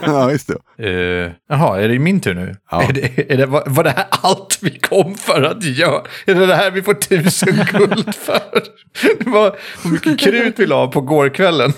[0.06, 0.84] ja, just det.
[0.84, 2.56] Uh, jaha, är det min tur nu?
[2.72, 2.84] Ja.
[2.84, 6.02] Är det, är det, var, var det här allt vi kom för att göra?
[6.26, 8.64] Är det det här vi får tusen guld för?
[9.20, 11.74] Det var hur mycket krut vi la på gårkvällen.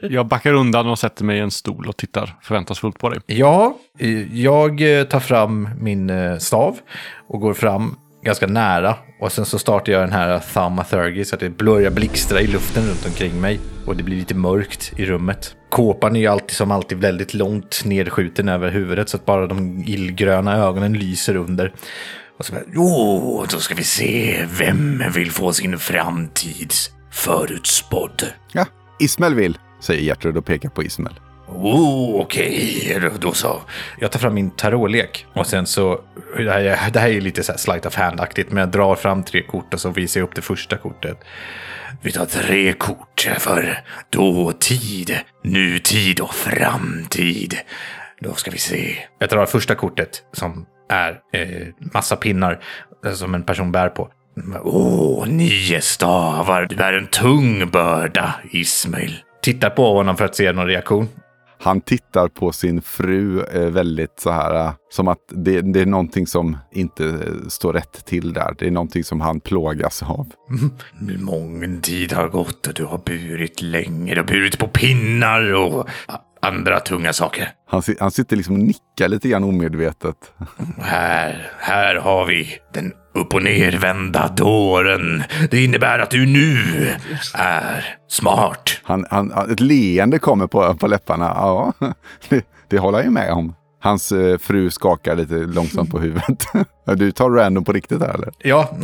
[0.00, 3.20] Jag backar undan och sätter mig i en stol och tittar förväntansfullt på dig.
[3.26, 6.78] Ja, eh, jag eh, tar fram min stav
[7.28, 8.96] och går fram ganska nära.
[9.20, 12.86] Och sen så startar jag den här thaumaturgy så att det börjar blixtra i luften
[12.86, 13.60] runt omkring mig.
[13.86, 15.56] Och det blir lite mörkt i rummet.
[15.70, 19.84] Kåpan är ju alltid som alltid väldigt långt nedskjuten över huvudet så att bara de
[19.86, 21.74] illgröna ögonen lyser under.
[22.38, 26.72] Och så bara, jo, då ska vi se vem vill få sin framtid
[27.10, 28.32] förutspådd.
[28.52, 28.66] Ja,
[28.98, 31.14] Ismael vill, säger Gertrud och pekar på Ismael.
[31.48, 33.60] Oh, okej, då- då så.
[34.00, 36.00] Jag tar fram min tarotlek och sen så,
[36.36, 38.94] det här, är- det här är lite så här sleight of hand-aktigt, men jag drar
[38.94, 41.18] fram tre kort och så visar jag upp det första kortet.
[42.02, 43.78] Vi tar tre kort för
[44.10, 47.54] dåtid, nutid och framtid.
[48.20, 48.96] Då ska vi se.
[49.18, 52.60] Jag drar första kortet som är eh, massa pinnar
[53.14, 54.08] som en person bär på.
[54.62, 56.66] Åh, nio stavar.
[56.66, 59.18] Du är en tung börda, Ismail.
[59.42, 61.08] Tittar på honom för att se någon reaktion.
[61.58, 65.86] Han tittar på sin fru eh, väldigt så här, eh, som att det, det är
[65.86, 68.54] någonting som inte eh, står rätt till där.
[68.58, 70.26] Det är någonting som han plågas av.
[70.50, 71.24] Mm.
[71.24, 74.14] Mången tid har gått och du har burit länge.
[74.14, 75.88] Du har burit på pinnar och
[76.46, 77.48] andra tunga saker.
[77.70, 80.16] Han, han sitter liksom och nickar lite grann omedvetet.
[80.82, 85.22] Här, här har vi den upp och nervända dåren.
[85.50, 86.56] Det innebär att du nu
[87.34, 88.80] är smart.
[88.82, 91.24] Han, han, ett leende kommer på, på läpparna.
[91.24, 91.72] Ja,
[92.28, 93.54] det, det håller jag med om.
[93.86, 96.46] Hans eh, fru skakar lite långsamt på huvudet.
[96.96, 98.32] Du tar random på riktigt här eller?
[98.38, 98.76] Ja.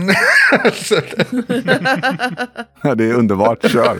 [2.82, 3.96] Ja, det är underbart, kör.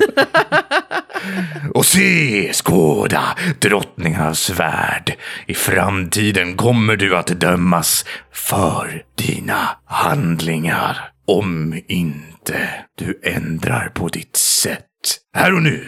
[1.74, 3.22] Och se, skåda,
[3.58, 5.16] drottningarnas värld.
[5.46, 10.98] I framtiden kommer du att dömas för dina handlingar.
[11.26, 14.86] Om inte du ändrar på ditt sätt.
[15.36, 15.86] Här och nu.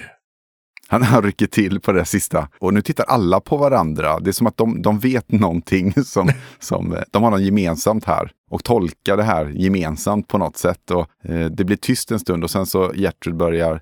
[0.94, 2.48] Han, han rycker till på det sista.
[2.58, 4.20] Och nu tittar alla på varandra.
[4.20, 8.04] Det är som att de, de vet någonting som, som eh, de har något gemensamt
[8.04, 8.30] här.
[8.50, 10.90] Och tolkar det här gemensamt på något sätt.
[10.90, 13.80] Och, eh, det blir tyst en stund och sen så Gertrud börjar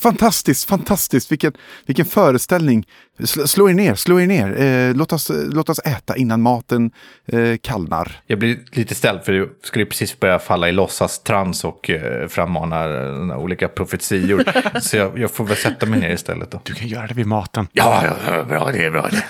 [0.00, 1.32] Fantastiskt, fantastiskt!
[1.32, 1.52] Vilken,
[1.86, 2.86] vilken föreställning!
[3.18, 4.60] Sl- slå er ner, slå er ner!
[4.60, 6.90] Eh, låt, oss, låt oss äta innan maten
[7.26, 8.20] eh, kallnar.
[8.26, 12.84] Jag blir lite ställd för jag skulle precis börja falla i låtsastrans och eh, frammana
[12.84, 14.44] eh, olika profetior.
[14.80, 16.60] Så jag, jag får väl sätta mig ner istället då.
[16.64, 17.66] Du kan göra det vid maten.
[17.72, 19.24] Ja, ja, bra det, bra det.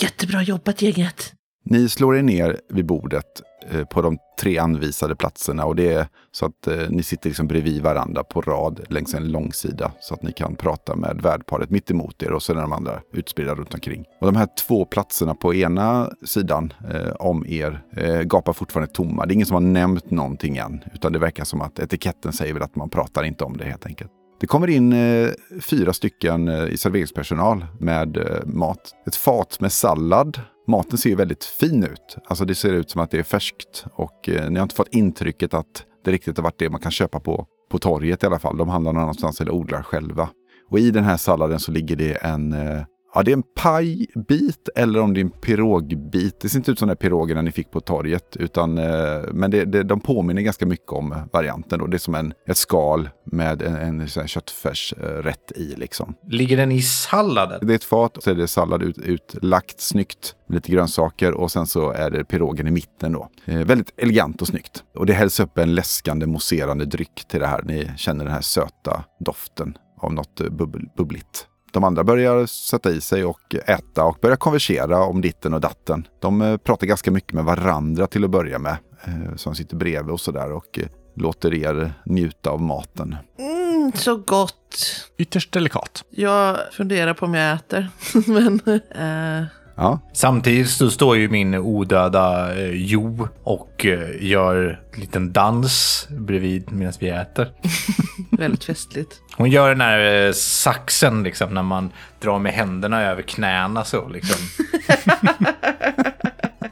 [0.00, 1.32] Jättebra jobbat gänget.
[1.64, 3.24] Ni slår er ner vid bordet
[3.70, 7.46] Eh, på de tre anvisade platserna och det är så att eh, ni sitter liksom
[7.46, 11.90] bredvid varandra på rad längs en långsida så att ni kan prata med värdparet mitt
[11.90, 14.04] emot er och sen är de andra utspridda runt omkring.
[14.20, 19.26] Och de här två platserna på ena sidan eh, om er eh, gapar fortfarande tomma.
[19.26, 22.54] Det är ingen som har nämnt någonting än utan det verkar som att etiketten säger
[22.54, 24.10] väl att man pratar inte om det helt enkelt.
[24.40, 25.30] Det kommer in eh,
[25.60, 28.94] fyra stycken eh, i serveringspersonal med eh, mat.
[29.06, 30.40] Ett fat med sallad.
[30.66, 32.16] Maten ser ju väldigt fin ut.
[32.26, 33.84] Alltså det ser ut som att det är färskt.
[33.92, 36.92] Och eh, ni har inte fått intrycket att det riktigt har varit det man kan
[36.92, 38.56] köpa på, på torget i alla fall.
[38.56, 40.28] De handlar någon annanstans eller odlar själva.
[40.70, 42.82] Och i den här salladen så ligger det en eh,
[43.16, 46.40] Ja, det är en pajbit eller om det är en pirogbit.
[46.40, 48.36] Det ser inte ut som de pirogerna ni fick på torget.
[48.36, 51.78] Utan, eh, men det, det, de påminner ganska mycket om varianten.
[51.78, 51.86] Då.
[51.86, 55.74] Det är som en, ett skal med en, en, en köttfärsrätt i.
[55.76, 56.14] Liksom.
[56.30, 57.66] Ligger den i salladen?
[57.66, 60.34] Det är ett fat och så är det sallad ut, utlagt snyggt.
[60.46, 63.28] Med lite grönsaker och sen så är det pirogen i mitten då.
[63.44, 64.84] Eh, väldigt elegant och snyggt.
[64.94, 67.62] Och det hälls upp en läskande mousserande dryck till det här.
[67.62, 71.46] Ni känner den här söta doften av något eh, bubbl bubbligt.
[71.76, 76.06] De andra börjar sätta i sig och äta och börjar konversera om ditten och datten.
[76.20, 78.76] De eh, pratar ganska mycket med varandra till att börja med.
[79.04, 83.16] eh, Som sitter bredvid och sådär och eh, låter er njuta av maten.
[83.38, 84.76] Mm, så gott.
[85.18, 86.04] Ytterst delikat.
[86.10, 87.88] Jag funderar på om jag äter.
[88.26, 88.60] Men
[88.90, 89.46] eh,
[89.76, 96.06] Ja, Samtidigt så står ju min odöda eh, Jo och eh, gör en liten dans
[96.10, 97.48] bredvid medan vi äter.
[98.30, 99.20] väldigt festligt.
[99.36, 104.08] Hon gör den här eh, saxen liksom när man drar med händerna över knäna så
[104.08, 104.38] liksom.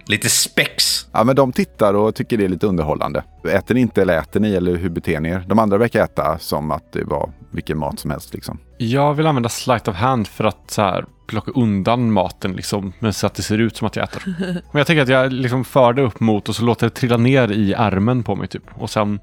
[0.06, 1.06] Lite spex.
[1.12, 3.24] ja men de tittar och tycker det är lite underhållande.
[3.48, 5.44] Äter ni inte eller äter ni eller hur beter ni er?
[5.48, 8.58] De andra verkar äta som att det var vilken mat som helst liksom.
[8.78, 13.12] Jag vill använda sleight of hand för att så här, plocka undan maten liksom, men
[13.12, 14.22] så att det ser ut som att jag äter.
[14.48, 17.16] Men jag tänker att jag liksom för det upp mot och så låter det trilla
[17.16, 18.62] ner i armen på mig typ.
[18.74, 19.20] Och sen,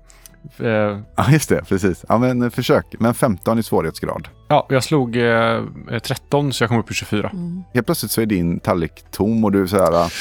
[0.60, 0.68] eh,
[1.16, 1.64] Ja, just det.
[1.70, 2.06] Precis.
[2.10, 2.86] Ja, men eh, försök.
[3.00, 4.28] Men 15 i svårighetsgrad.
[4.48, 5.62] ja, jag slog eh,
[6.04, 7.32] 13 så jag kom upp i 24.
[7.74, 10.12] Helt plötsligt så är din tallrik tom och du är så här,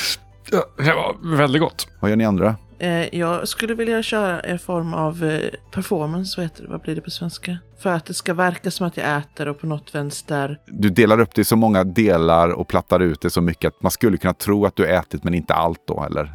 [0.53, 1.89] Ja, det var väldigt gott.
[2.01, 2.57] vad gör ni andra?
[2.81, 6.69] Eh, jag skulle vilja köra en form av eh, performance, vad heter det?
[6.69, 7.59] Vad blir det på svenska?
[7.79, 10.59] För att det ska verka som att jag äter och på något vänster.
[10.67, 13.83] Du delar upp det i så många delar och plattar ut det så mycket att
[13.83, 16.33] man skulle kunna tro att du ätit men inte allt då, eller?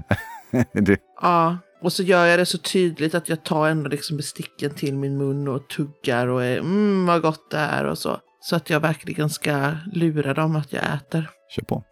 [0.74, 4.72] det, Ja, och så gör jag det så tydligt att jag tar ändå liksom besticken
[4.72, 8.18] till min mun och tuggar och är mm vad gott det är och så.
[8.42, 11.30] Så att jag verkligen ska lura dem att jag äter.
[11.56, 11.84] kör på.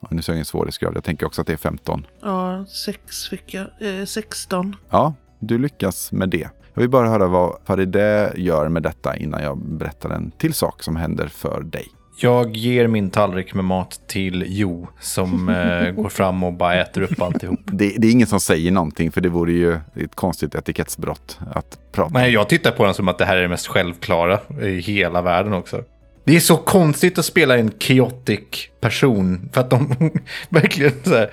[0.00, 0.96] Ja, nu ser jag ingen svårighetsgrad.
[0.96, 2.06] Jag tänker också att det är 15.
[2.22, 3.66] Ja, sex fick jag.
[3.80, 4.76] Eh, 16.
[4.90, 6.48] Ja, du lyckas med det.
[6.74, 10.82] Jag vill bara höra vad Farideh gör med detta innan jag berättar en till sak
[10.82, 11.86] som händer för dig.
[12.20, 17.02] Jag ger min tallrik med mat till Jo som eh, går fram och bara äter
[17.02, 17.60] upp alltihop.
[17.64, 21.78] Det, det är ingen som säger någonting för det vore ju ett konstigt etikettsbrott att
[21.92, 22.10] prata.
[22.12, 25.22] Nej, jag tittar på den som att det här är det mest självklara i hela
[25.22, 25.82] världen också.
[26.28, 29.48] Det är så konstigt att spela en chaotic person.
[29.52, 30.10] För att de
[30.48, 31.30] verkligen så här,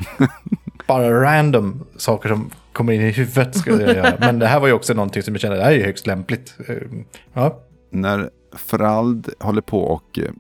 [0.87, 4.13] bara random saker som kommer in i huvudet ska jag göra.
[4.19, 6.07] Men det här var ju också någonting som jag kände, det här är ju högst
[6.07, 6.55] lämpligt.
[6.67, 6.75] Eh,
[7.33, 7.59] Ja,
[7.91, 10.31] När Frald håller på och eh,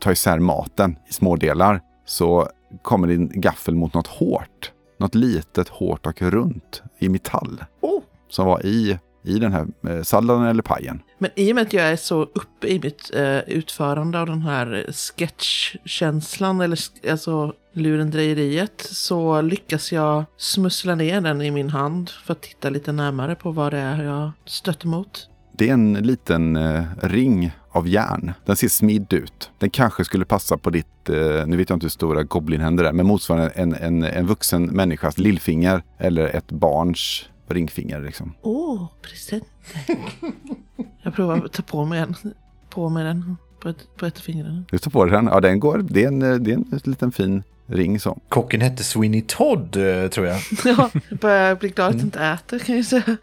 [0.00, 2.48] tar isär maten i små delar så
[2.82, 4.72] kommer din gaffel mot något hårt.
[4.98, 7.64] Något litet, hårt och runt i metall.
[7.80, 8.02] Oh.
[8.28, 11.02] Som var i, i den här eh, salladen eller pajen.
[11.18, 14.42] Men i och med att jag är så uppe i mitt eh, utförande av den
[14.42, 16.78] här sketchkänslan, eller
[17.10, 22.92] alltså lurendrejeriet, så lyckas jag smussla ner den i min hand för att titta lite
[22.92, 25.28] närmare på vad det är jag stöter mot.
[25.52, 28.32] Det är en liten eh, ring av järn.
[28.44, 29.50] Den ser smidd ut.
[29.58, 32.92] Den kanske skulle passa på ditt, eh, nu vet jag inte hur stora goblinhänder är,
[32.92, 38.00] men motsvarande en, en, en vuxen människas lillfinger eller ett barns ringfinger.
[38.00, 38.34] Liksom.
[38.42, 39.80] Åh, presenter.
[41.02, 42.14] jag provar att ta på mig en.
[42.70, 44.64] På mig den på ett, på ett finger.
[44.70, 45.26] Du tar på dig den.
[45.26, 45.78] Ja, den går.
[45.90, 48.18] Det är en, det är en liten fin ring så.
[48.28, 50.40] kocken hette Sweeney Todd eh, tror jag.
[50.64, 53.02] Ja, jag börjar bli glad att jag inte äter kan jag säga.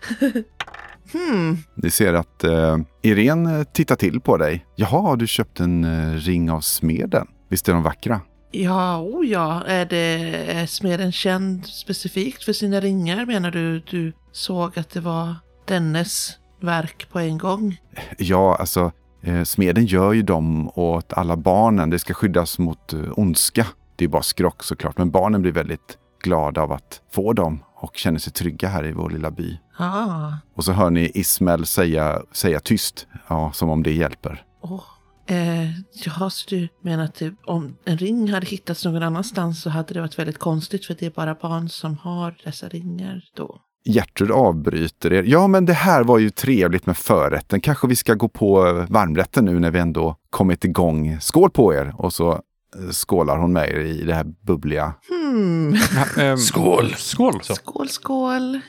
[1.13, 4.65] hmm, Ni ser att eh, Irene tittar till på dig.
[4.76, 7.28] Jaha, har du köpt en eh, ring av smeden?
[7.49, 8.21] Visst är de vackra?
[8.64, 9.64] Ja, oh ja.
[9.68, 13.80] Är, det, är smeden känd specifikt för sina ringar menar du?
[13.80, 15.36] Du såg att det var
[15.68, 17.78] dennes verk på en gång?
[18.18, 18.91] Ja, alltså
[19.24, 21.89] eh, smeden gör ju dem åt alla barnen.
[21.89, 23.68] Det ska skyddas mot eh, ondska.
[23.95, 27.97] Det är bara skrock såklart, men barnen blir väldigt glada av att få dem och
[27.97, 29.60] känner sig trygga här i vår lilla by.
[29.78, 34.43] Ah, Och så hör ni Ismael säga, säga tyst, ja, som om det hjälper.
[34.62, 34.84] åh.
[35.28, 35.69] Eh,
[36.05, 39.93] ja, så du menar att det, om en ring hade hittats någon annanstans så hade
[39.93, 43.61] det varit väldigt konstigt för det är bara barn som har dessa ringar då?
[43.88, 45.23] Gertrud avbryter er.
[45.23, 47.61] Ja, men det här var ju trevligt med förrätten.
[47.61, 51.17] Kanske vi ska gå på varmrätten nu när vi ändå kommit igång.
[51.21, 51.93] Skål på er!
[51.97, 52.39] Och så eh,
[52.91, 54.93] skålar hon med er i det här bubbliga.
[55.09, 56.93] Hmm, Ja, ehm, Skål!
[56.97, 57.39] Skål!
[57.43, 58.59] skål, skål.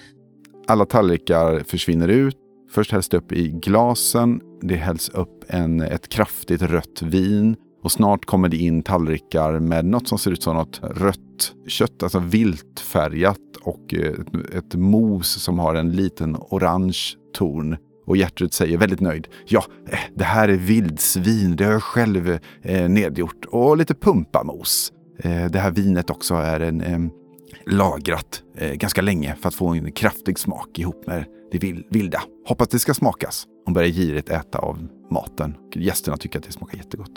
[0.67, 2.37] Alla tallrikar försvinner ut.
[2.75, 7.93] Först hälls det upp i glasen det hälls upp en, ett kraftigt rött vin och
[7.93, 12.19] snart kommer det in tallrikar med något som ser ut som något rött kött, alltså
[12.19, 16.99] viltfärgat och eh, ett, ett mos som har en liten orange
[17.35, 17.77] ton.
[18.07, 19.29] Och Gertrud säger väldigt nöjd.
[19.47, 21.57] Ja, eh, det här är vildsvin.
[21.57, 23.45] Det har jag själv eh, nedgjort.
[23.45, 24.93] Och lite pumpamos.
[25.19, 26.99] Eh, det här vinet också är en, eh,
[27.67, 31.25] lagrat eh, ganska länge för att få en kraftig smak ihop med
[31.59, 32.23] det vil- vilda.
[32.49, 33.47] Hoppas det ska smakas.
[33.65, 35.55] Hon börjar girigt äta av maten.
[35.75, 37.13] Gästerna tycker att det smakar jättegott.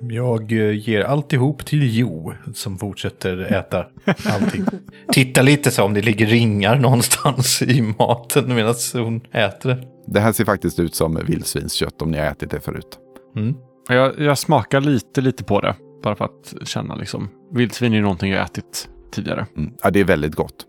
[0.00, 3.86] Jag eh, ger alltihop till Jo som fortsätter äta
[4.26, 4.64] allting.
[5.12, 9.88] Titta lite så om det ligger ringar någonstans i maten medan hon äter det.
[10.06, 12.98] Det här ser faktiskt ut som vildsvinskött om ni har ätit det förut.
[13.36, 13.54] Mm.
[13.88, 15.74] Jag, jag smakar lite, lite på det.
[16.02, 17.28] Bara för att känna liksom.
[17.52, 19.46] Vildsvin är ju någonting jag ätit tidigare.
[19.56, 19.72] Mm.
[19.82, 20.66] Ja, det är väldigt gott.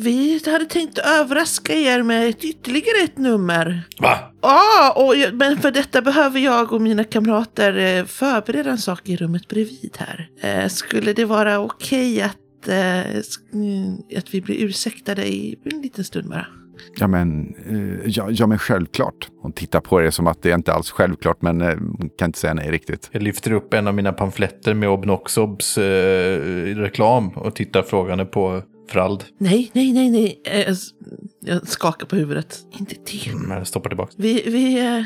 [0.00, 3.82] Vi hade tänkt överraska er med ett ytterligare ett nummer.
[3.98, 4.18] Va?
[4.42, 9.16] Ja, och men för detta behöver jag och mina kamrater eh, förbereda en sak i
[9.16, 10.28] rummet bredvid här.
[10.40, 13.18] Eh, Skulle det vara okej att, eh,
[14.18, 16.46] att vi blir ursäktade i en liten stund bara?
[16.96, 19.28] Ja men, eh, ja, ja, men självklart.
[19.42, 21.76] Hon tittar på det som att det inte alls självklart, men eh,
[22.18, 23.08] kan inte säga nej riktigt.
[23.12, 26.40] Jag lyfter upp en av mina pamfletter med Obnoxobs eh,
[26.76, 29.24] reklam och tittar frågande på Frald.
[29.38, 30.40] Nej, nej, nej, nej.
[30.44, 30.74] Eh,
[31.40, 32.58] jag skakar på huvudet.
[32.78, 33.34] Inte det.
[33.34, 34.12] Men jag stoppar tillbaka.
[34.16, 35.04] Vi, vi, eh,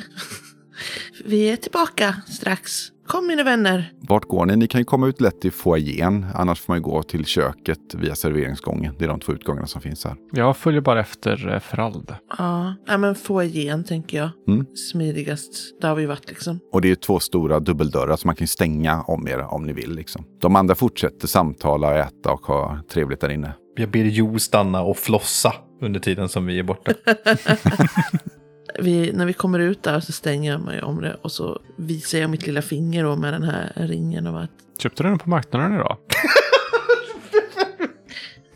[1.24, 2.72] vi är tillbaka strax.
[3.10, 3.92] Kom mina vänner.
[4.00, 4.56] Vart går ni?
[4.56, 6.26] Ni kan ju komma ut lätt i foajén.
[6.34, 8.94] Annars får man ju gå till köket via serveringsgången.
[8.98, 10.16] Det är de två utgångarna som finns här.
[10.32, 12.14] Jag följer bara efter eh, Frald.
[12.38, 14.30] Ja, ja men få igen tänker jag.
[14.48, 14.66] Mm.
[14.92, 15.80] Smidigast.
[15.80, 16.58] Där har vi varit liksom.
[16.72, 19.72] Och det är två stora dubbeldörrar som man kan ju stänga om er om ni
[19.72, 19.94] vill.
[19.94, 20.24] Liksom.
[20.40, 23.52] De andra fortsätter samtala, äta och ha trevligt där inne.
[23.76, 26.92] Jag ber Jo stanna och flossa under tiden som vi är borta.
[28.78, 32.18] Vi, när vi kommer ut där så stänger jag mig om det och så visar
[32.18, 35.30] jag mitt lilla finger då med den här ringen och att Köpte du den på
[35.30, 35.96] marknaden idag?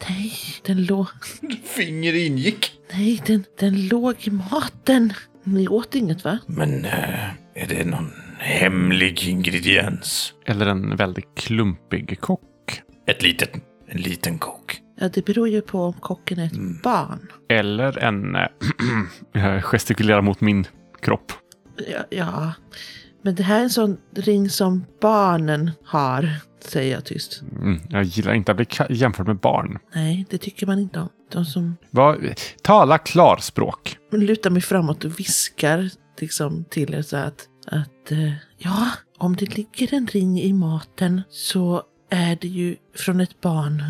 [0.09, 1.07] nej, den låg,
[1.65, 2.73] Finger ingick.
[2.93, 5.13] nej, den, den låg i maten.
[5.45, 6.39] Ni åt inget va?
[6.47, 10.33] Men eh, är det någon hemlig ingrediens?
[10.47, 12.41] Eller en väldigt klumpig kock?
[13.07, 13.51] Ett litet,
[13.89, 14.81] en liten kock.
[15.01, 17.29] Ja, det beror ju på om kocken är ett barn.
[17.49, 18.37] Eller en...
[18.37, 18.47] eh,
[19.33, 20.67] jag gestikulerar mot min
[21.01, 21.33] kropp.
[21.91, 22.53] Ja, ja,
[23.23, 26.29] men det här är en sån ring som barnen har,
[26.61, 27.43] säger jag tyst.
[27.43, 29.79] Mm, jag gillar inte att bli jämförd med barn.
[29.95, 31.09] Nej, det tycker man inte om.
[31.33, 32.17] De som Va?
[32.63, 33.99] Tala klarspråk.
[34.11, 35.91] lutar mig framåt och viskar
[36.21, 41.23] liksom till er så att, att eh, ja, om det ligger en ring i maten
[41.29, 43.83] så är det ju från ett barn.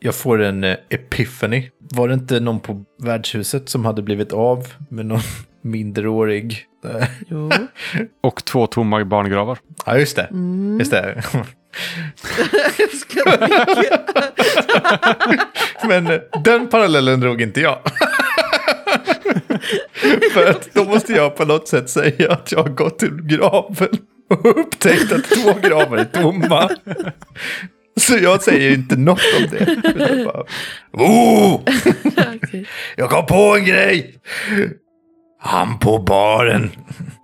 [0.00, 1.70] Jag får en eh, epiphany.
[1.78, 5.20] Var det inte någon på värdshuset som hade blivit av med någon
[5.62, 6.66] minderårig?
[7.28, 7.50] Jo.
[8.22, 9.58] Och två tomma barngravar.
[9.86, 10.22] Ja, just det.
[10.22, 10.78] Mm.
[10.78, 11.22] Just det.
[15.88, 17.78] Men eh, den parallellen drog inte jag.
[20.32, 23.88] För att då måste jag på något sätt säga att jag har gått till graven
[24.30, 26.70] och upptäckt att två gravar är tomma.
[28.00, 29.70] Så jag säger inte något om det.
[29.72, 30.44] utan bara,
[30.92, 31.60] oh!
[32.96, 34.14] Jag kom på en grej!
[35.40, 36.70] Han på baren,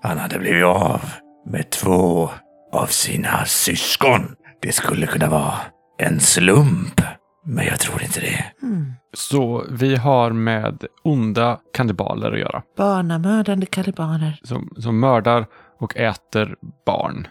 [0.03, 1.01] han hade blivit av
[1.47, 2.31] med två
[2.73, 4.35] av sina syskon.
[4.63, 5.55] Det skulle kunna vara
[5.99, 7.01] en slump,
[7.47, 8.45] men jag tror inte det.
[8.63, 8.93] Mm.
[9.15, 12.63] Så vi har med onda kannibaler att göra.
[12.77, 14.41] Barnamördande kalibaner.
[14.43, 15.47] Som, som mördar
[15.83, 16.57] och äter
[16.87, 17.27] barn.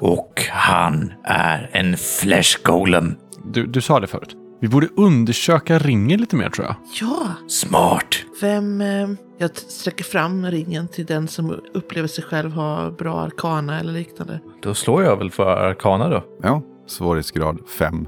[0.00, 3.14] Och han är en flesh golem.
[3.44, 4.36] Du, du sa det förut.
[4.60, 6.76] Vi borde undersöka ringen lite mer tror jag.
[7.00, 8.14] Ja, Smart.
[8.40, 8.80] vem...
[8.80, 13.80] Eh, jag t- sträcker fram ringen till den som upplever sig själv ha bra arkana
[13.80, 14.40] eller liknande.
[14.62, 16.24] Då slår jag väl för arkana då.
[16.42, 18.06] Ja, svårighetsgrad 5.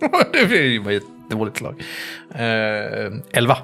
[0.32, 1.82] det blir ju ett dåligt slag.
[2.34, 3.58] Eh, elva.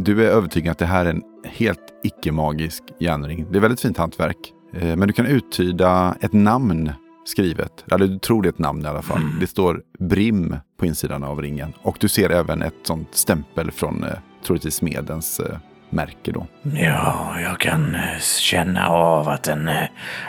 [0.00, 3.46] Du är övertygad att det här är en helt icke-magisk järnring.
[3.50, 4.36] Det är väldigt fint hantverk.
[4.74, 6.92] Eh, Men du kan uttyda ett namn
[7.24, 7.84] skrivet.
[7.92, 9.20] Eller du tror det är ett namn i alla fall.
[9.40, 11.72] Det står Brim på insidan av ringen.
[11.82, 14.10] Och du ser även ett sånt stämpel från eh,
[14.46, 15.56] troligtvis smedens eh,
[15.90, 16.46] märke då.
[16.62, 17.96] Ja, jag kan
[18.40, 19.68] känna av att den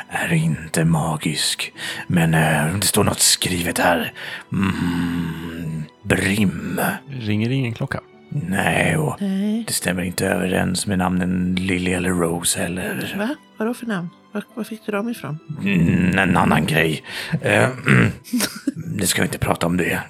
[0.10, 1.74] är inte magisk.
[2.08, 2.32] Men
[2.80, 4.14] det står något skrivet här.
[4.52, 6.82] Mm, brim.
[7.10, 8.00] Ringer ingen klocka?
[8.30, 9.64] Nej, och Nej.
[9.68, 13.16] det stämmer inte överens med namnen Lily eller Rose heller.
[13.18, 13.30] Va?
[13.58, 14.10] Vadå för namn?
[14.32, 15.40] Var, var fick du dem ifrån?
[15.64, 17.04] Mm, en annan grej.
[17.42, 17.70] Eh,
[19.00, 20.02] det ska vi inte prata om det.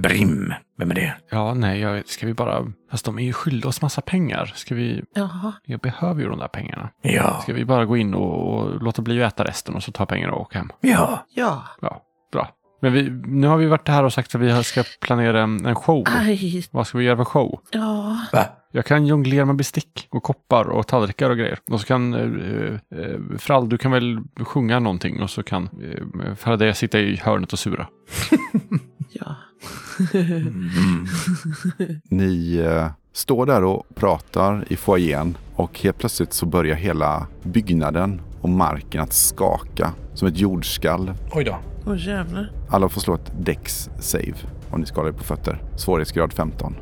[0.00, 1.14] Brim, vem är det?
[1.30, 2.72] Ja, nej, jag, ska vi bara...
[2.90, 4.52] Fast de är ju skyldiga oss massa pengar.
[4.54, 5.02] Ska vi...
[5.14, 5.52] Jaha.
[5.64, 6.88] Jag behöver ju de där pengarna.
[7.02, 9.92] Ja, Ska vi bara gå in och, och låta bli att äta resten och så
[9.92, 10.70] ta pengarna och åka hem?
[10.80, 11.26] ja.
[11.34, 11.62] Ja.
[11.80, 12.02] Ja.
[12.80, 15.74] Men vi, nu har vi varit här och sagt att vi ska planera en, en
[15.74, 16.04] show.
[16.06, 16.64] Aj.
[16.70, 17.60] Vad ska vi göra för show?
[17.70, 18.18] Ja.
[18.32, 18.44] Va?
[18.72, 21.58] Jag kan jonglera med bestick och koppar och tallrikar och grejer.
[21.70, 26.34] Och så kan eh, eh, Frall, du kan väl sjunga någonting och så kan eh,
[26.34, 27.86] Faraday sitta i hörnet och sura.
[29.12, 29.36] Ja.
[30.14, 31.06] Mm.
[32.04, 38.20] Ni eh, står där och pratar i foajén och helt plötsligt så börjar hela byggnaden
[38.40, 41.14] och marken att skaka som ett jordskalv.
[41.32, 41.58] Oj då.
[41.86, 42.50] Åh jävlar.
[42.68, 44.34] Alla får slå ett Dex save
[44.70, 45.62] om ni skalar er på fötter.
[45.76, 46.76] Svårighetsgrad 15.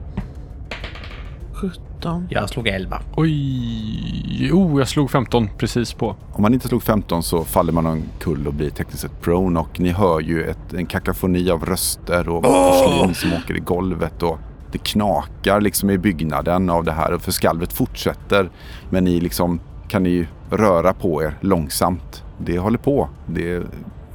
[1.52, 2.26] 17.
[2.30, 3.00] Jag slog 11.
[3.16, 4.52] Oj!
[4.52, 6.16] Oh, jag slog 15 precis på.
[6.32, 9.80] Om man inte slog 15 så faller man omkull och blir tekniskt sett prone och
[9.80, 14.38] ni hör ju ett, en kakafoni av röster och porslin som åker i golvet och
[14.72, 18.50] det knakar liksom i byggnaden av det här och för skalvet fortsätter.
[18.90, 22.24] Men ni liksom kan ni röra på er långsamt.
[22.38, 23.08] Det håller på.
[23.26, 23.62] Det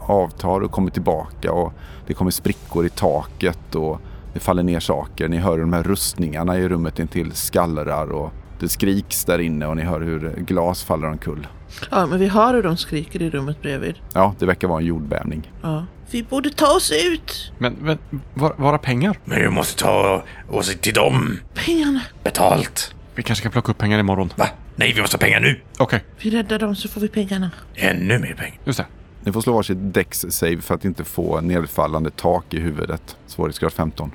[0.10, 1.74] avtar och kommer tillbaka och
[2.08, 4.02] det kommer sprickor i taket och
[4.34, 5.28] det faller ner saker.
[5.30, 9.68] Ni hör hur de här rustningarna i rummet intill skallrar och det skriks där inne
[9.68, 11.48] och ni hör hur glas faller omkull.
[11.92, 13.96] Ja, men vi hör hur de skriker i rummet bredvid.
[14.14, 15.52] Ja, det verkar vara en jordbävning.
[15.62, 15.86] Ja.
[16.12, 17.52] Vi borde ta oss ut!
[17.58, 17.98] Men, men
[18.34, 19.20] var, vara pengar?
[19.26, 21.40] Men vi måste ta oss till dem.
[21.54, 22.02] Pengarna!
[22.24, 22.96] Betalt.
[23.16, 24.34] Vi kanske kan plocka upp pengar imorgon.
[24.36, 24.48] Va?
[24.76, 25.62] Nej, vi måste ha pengar nu.
[25.78, 27.52] Okej, Vi räddar dem så får vi pengarna.
[27.76, 28.60] Ännu mer pengar.
[28.66, 28.86] just det.
[29.24, 33.18] Ni får slå varsitt dex save för att inte få nedfallande tak i huvudet.
[33.28, 34.12] Svårighetsgrad 15.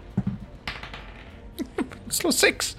[2.08, 2.76] Slå 6.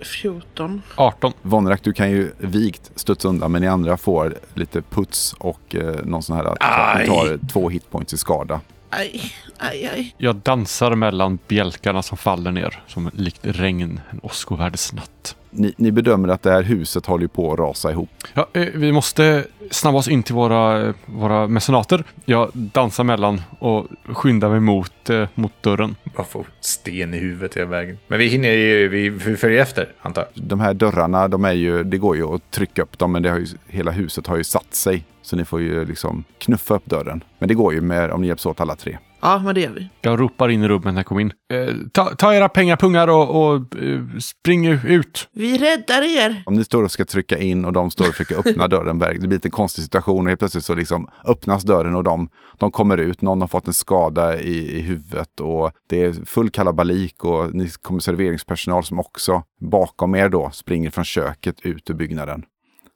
[0.00, 0.82] 14.
[0.94, 1.32] 18.
[1.42, 6.04] Vonrak, du kan ju vikt studsa undan men ni andra får lite puts och eh,
[6.04, 6.44] någon sån här...
[6.44, 7.00] att Aj.
[7.02, 8.60] Ni tar två hitpoints i skada.
[8.90, 10.14] Aj, aj, aj.
[10.18, 15.36] Jag dansar mellan bjälkarna som faller ner som likt regn en åskovärdesnatt.
[15.56, 18.10] Ni, ni bedömer att det här huset håller på att rasa ihop.
[18.34, 22.04] Ja, eh, vi måste snabba oss in till våra, våra mecenater.
[22.24, 25.96] Jag dansar mellan och skyndar mig mot, eh, mot dörren.
[26.16, 27.98] Bara få sten i huvudet hela vägen.
[28.08, 30.44] Men vi hinner ju, vi, vi följer efter, antar jag.
[30.44, 33.30] De här dörrarna, de är ju, det går ju att trycka upp dem men det
[33.30, 35.04] har ju, hela huset har ju satt sig.
[35.22, 37.24] Så ni får ju liksom knuffa upp dörren.
[37.38, 38.98] Men det går ju med, om ni hjälps åt alla tre.
[39.24, 39.88] Ja, men det gör vi.
[40.00, 41.32] Jag ropar in i rummet när jag kommer in.
[41.52, 45.28] Eh, ta, ta era pengapungar och, och eh, spring ut.
[45.32, 46.42] Vi räddar er!
[46.46, 49.18] Om ni står och ska trycka in och de står och försöker öppna dörren, det
[49.18, 52.70] blir lite en konstig situation och helt plötsligt så liksom öppnas dörren och de, de
[52.70, 53.22] kommer ut.
[53.22, 57.70] Någon har fått en skada i, i huvudet och det är full kalabalik och ni
[57.82, 62.42] kommer serveringspersonal som också bakom er då springer från köket ut ur byggnaden.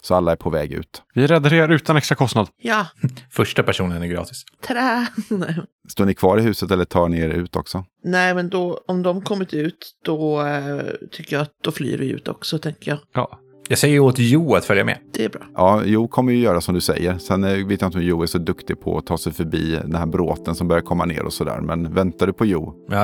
[0.08, 1.02] Så alla är på väg ut.
[1.14, 2.48] Vi räddar er utan extra kostnad.
[2.62, 2.86] Ja,
[3.30, 4.44] Första personen är gratis.
[4.66, 5.06] trä!
[5.88, 7.84] Står ni kvar i huset eller tar ni er ut också?
[8.04, 12.10] Nej, men då, om de kommit ut, då eh, tycker jag att då flyr vi
[12.10, 12.98] ut också, tänker jag.
[13.14, 13.38] Ja.
[13.70, 14.98] Jag säger åt Jo att följa med.
[15.12, 15.42] Det är bra.
[15.54, 17.18] Ja, Jo kommer ju göra som du säger.
[17.18, 19.78] Sen eh, vet jag inte om Jo är så duktig på att ta sig förbi
[19.84, 21.60] den här bråten som börjar komma ner och sådär.
[21.60, 22.74] Men väntar du på Jo?
[22.92, 22.98] Uh,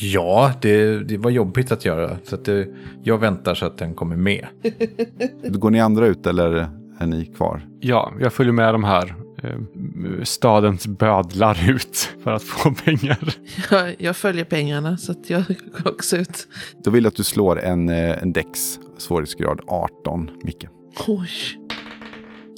[0.00, 2.16] ja, det, det var jobbigt att göra.
[2.24, 2.68] Så att det,
[3.02, 4.46] jag väntar så att den kommer med.
[5.44, 7.62] Går ni andra ut eller är ni kvar?
[7.80, 13.34] ja, jag följer med de här eh, stadens bödlar ut för att få pengar.
[13.70, 16.48] Jag, jag följer pengarna, så att jag går också ut.
[16.84, 20.68] Då vill jag att du slår en, eh, en dex, svårighetsgrad 18, Micke.
[21.08, 21.28] Oj.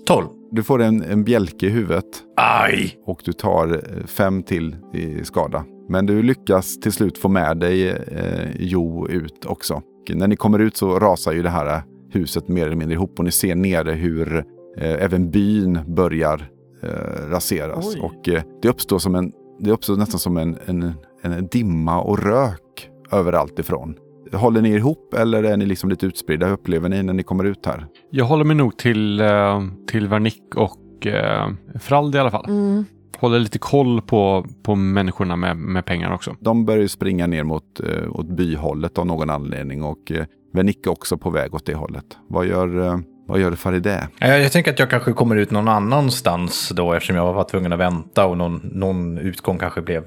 [0.06, 0.28] 12.
[0.50, 2.98] Du får en, en bjälke i huvudet Aj!
[3.06, 5.64] och du tar eh, fem till i skada.
[5.88, 9.74] Men du lyckas till slut få med dig eh, Jo ut också.
[9.74, 12.94] Och när ni kommer ut så rasar ju det här eh, huset mer eller mindre
[12.94, 14.36] ihop och ni ser nere hur
[14.76, 16.50] eh, även byn börjar
[16.82, 17.94] eh, raseras.
[17.94, 18.00] Oj.
[18.00, 22.18] Och eh, det uppstår som en, det uppstår nästan som en, en, en dimma och
[22.18, 23.94] rök överallt ifrån.
[24.32, 26.46] Håller ni er ihop eller är ni liksom lite utspridda?
[26.46, 27.86] Hur upplever ni när ni kommer ut här?
[28.10, 31.48] Jag håller mig nog till, eh, till Vernick och eh,
[31.80, 32.44] Frald i alla fall.
[32.48, 32.84] Mm.
[33.18, 36.36] Håller lite koll på, på människorna med, med pengar också.
[36.40, 40.86] De börjar ju springa ner mot, eh, åt byhållet av någon anledning och eh, Venik
[40.86, 42.04] är också på väg åt det hållet.
[42.28, 44.04] Vad gör, vad gör Farideh?
[44.18, 47.72] Jag, jag tänker att jag kanske kommer ut någon annanstans då eftersom jag var tvungen
[47.72, 50.04] att vänta och någon, någon utgång kanske blev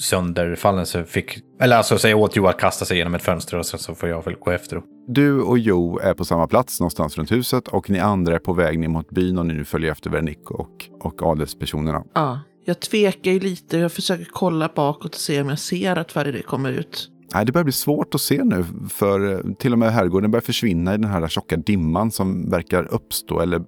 [0.00, 0.86] sönderfallen.
[0.86, 3.80] Så fick, eller alltså säga åt Jo att kasta sig genom ett fönster och sen
[3.80, 4.80] så får jag väl gå efter.
[5.08, 8.52] Du och Jo är på samma plats någonstans runt huset och ni andra är på
[8.52, 12.02] väg ner mot byn och ni nu följer efter Venik och, och adelspersonerna.
[12.14, 13.78] Ja, jag tvekar ju lite.
[13.78, 17.10] Jag försöker kolla bakåt och se om jag ser att Farideh kommer ut.
[17.36, 20.42] Nej, det börjar bli svårt att se nu för eh, till och med herrgården börjar
[20.42, 23.62] försvinna i den här tjocka dimman som verkar uppstå eller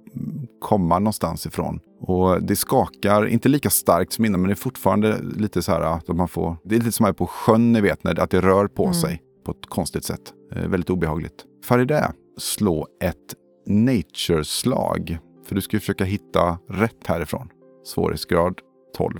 [0.61, 1.79] komma någonstans ifrån.
[2.01, 5.81] Och det skakar, inte lika starkt som innan, men det är fortfarande lite så här
[5.81, 6.57] att man får...
[6.63, 9.21] Det är lite som här på sjön, ni vet, när, att det rör på sig
[9.45, 10.33] på ett konstigt sätt.
[10.55, 11.45] Eh, väldigt obehagligt.
[11.65, 13.35] Farideh, slå ett
[13.67, 15.17] nature-slag.
[15.47, 17.49] För du ska ju försöka hitta rätt härifrån.
[17.83, 18.59] Svårighetsgrad
[18.97, 19.19] 12.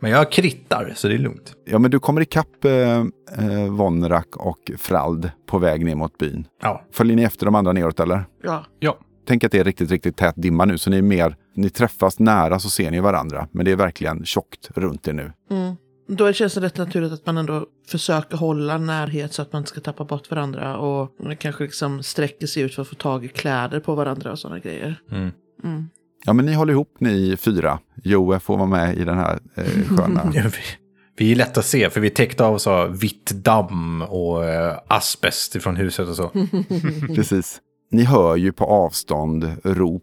[0.00, 1.54] Men jag krittar, så det är lugnt.
[1.64, 6.46] Ja, men du kommer ikapp eh, eh, Vonrak och Frald på väg ner mot byn.
[6.62, 6.84] Ja.
[6.92, 8.24] Följer ni efter de andra neråt eller?
[8.42, 8.64] Ja.
[8.78, 8.98] Ja.
[9.26, 12.18] Tänk att det är riktigt, riktigt tät dimma nu, så ni är mer, ni träffas
[12.18, 13.48] nära så ser ni varandra.
[13.52, 15.32] Men det är verkligen tjockt runt er nu.
[15.50, 15.74] Mm.
[16.08, 19.70] Då känns det rätt naturligt att man ändå försöker hålla närhet så att man inte
[19.70, 20.78] ska tappa bort varandra.
[20.78, 24.32] Och man kanske liksom sträcker sig ut för att få tag i kläder på varandra
[24.32, 25.00] och sådana grejer.
[25.10, 25.30] Mm.
[25.64, 25.88] Mm.
[26.24, 27.78] Ja, men ni håller ihop ni fyra.
[28.04, 29.64] Joe får vara med i den här eh,
[29.96, 30.32] sköna...
[31.16, 35.56] Vi, är lätt att se, för vi täckte av så vitt damm och eh, asbest
[35.56, 36.30] ifrån huset och så.
[37.14, 37.60] Precis.
[37.90, 40.02] Ni hör ju på avstånd rop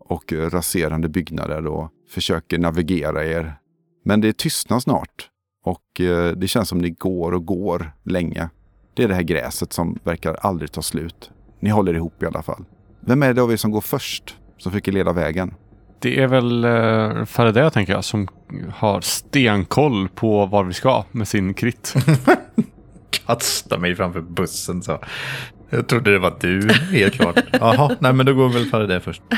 [0.00, 3.54] och raserande byggnader och försöker navigera er.
[4.04, 5.30] Men det tystnar snart
[5.64, 8.48] och eh, det känns som ni går och går länge.
[8.94, 11.30] Det är det här gräset som verkar aldrig ta slut.
[11.60, 12.64] Ni håller ihop i alla fall.
[13.00, 14.36] Vem är det av er som går först?
[14.58, 15.54] Som försöker leda vägen?
[15.98, 18.28] Det är väl uh, Faraday tänker jag som
[18.74, 21.94] har stenkoll på var vi ska med sin krit.
[23.26, 24.98] Kasta mig framför bussen så.
[25.70, 27.38] Jag trodde det var du, helt klart.
[27.52, 29.22] Jaha, nej men då går väl för det först.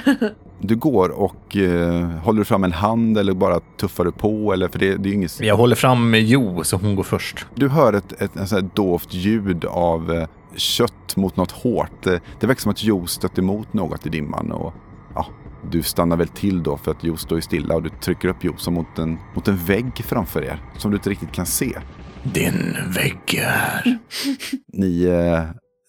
[0.60, 4.52] Du går och eh, håller du fram en hand eller bara tuffar du på?
[4.52, 5.40] Eller, för det, det är inget...
[5.40, 7.46] Jag håller fram Jo, så hon går först.
[7.54, 12.06] Du hör ett, ett, ett, ett dovt ljud av eh, kött mot något hårt.
[12.06, 14.52] Eh, Det verkar som att Jo stött emot något i dimman.
[14.52, 14.74] Och,
[15.18, 15.26] ja,
[15.70, 18.36] du stannar väl till då för att Jo står ju stilla och du trycker upp
[18.40, 20.62] Jo som mot en, mot en vägg framför er.
[20.76, 21.78] Som du inte riktigt kan se.
[22.22, 23.98] Din vägg här.
[24.72, 25.42] Ni eh,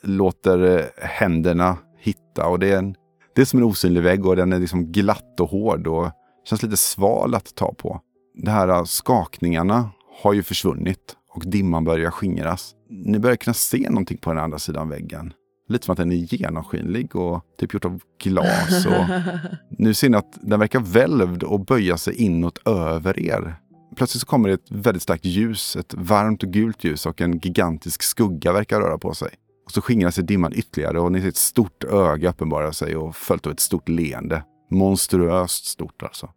[0.04, 2.96] låter eh, händerna hitta och det är, en,
[3.36, 6.12] det är som en osynlig vägg och den är liksom glatt och hård och
[6.50, 8.02] känns lite sval att ta på.
[8.36, 9.90] De här eh, skakningarna
[10.22, 12.76] har ju försvunnit och dimman börjar skingras.
[12.90, 15.34] Ni börjar kunna se någonting på den andra sidan väggen.
[15.70, 18.86] Lite som att den är genomskinlig och typ gjort av glas.
[18.86, 19.06] Och
[19.78, 23.56] nu ser ni att den verkar välvd och böja sig inåt över er.
[23.96, 27.40] Plötsligt så kommer det ett väldigt starkt ljus, ett varmt och gult ljus och en
[27.40, 29.30] gigantisk skugga verkar röra på sig.
[29.66, 33.16] Och så skingrar sig dimman ytterligare och ni ser ett stort öga uppenbara sig och
[33.16, 34.44] följt av ett stort leende.
[34.72, 36.30] Monstruöst stort alltså.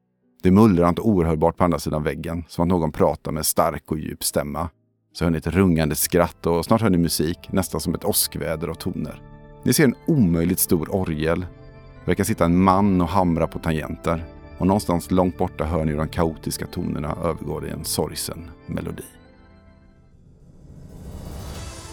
[0.43, 3.91] Det är mullrant och oerhörbart på andra sidan väggen, som att någon pratar med stark
[3.91, 4.69] och djup stämma.
[5.13, 8.69] Så hör ni ett rungande skratt och snart hör ni musik, nästan som ett åskväder
[8.69, 9.23] av toner.
[9.63, 11.41] Ni ser en omöjligt stor orgel.
[11.41, 14.25] Det verkar sitta en man och hamra på tangenter.
[14.59, 19.03] Och någonstans långt borta hör ni hur de kaotiska tonerna övergår i en sorgsen melodi.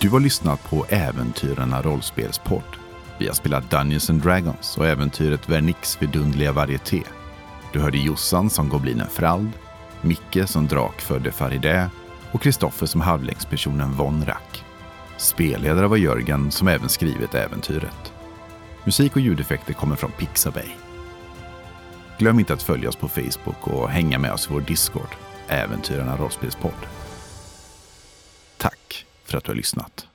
[0.01, 2.63] Du har lyssnat på Äventyrarna rollspelspodd.
[3.19, 7.03] Vi har spelat Dungeons and Dragons och äventyret Vernix vidundliga varieté.
[7.73, 9.49] Du hörde Jossan som goblinen Frald,
[10.01, 11.87] Micke som drakfödde Farideh
[12.31, 14.63] och Kristoffer som halvlängdspersonen Von Rack.
[15.17, 18.13] Spelledare var Jörgen som även skrivit äventyret.
[18.85, 20.69] Musik och ljudeffekter kommer från Pixabay.
[22.17, 25.15] Glöm inte att följa oss på Facebook och hänga med oss i vår Discord,
[25.47, 26.85] Äventyrarna rollspelspodd.
[28.57, 30.08] Tack för att du har lyssnat.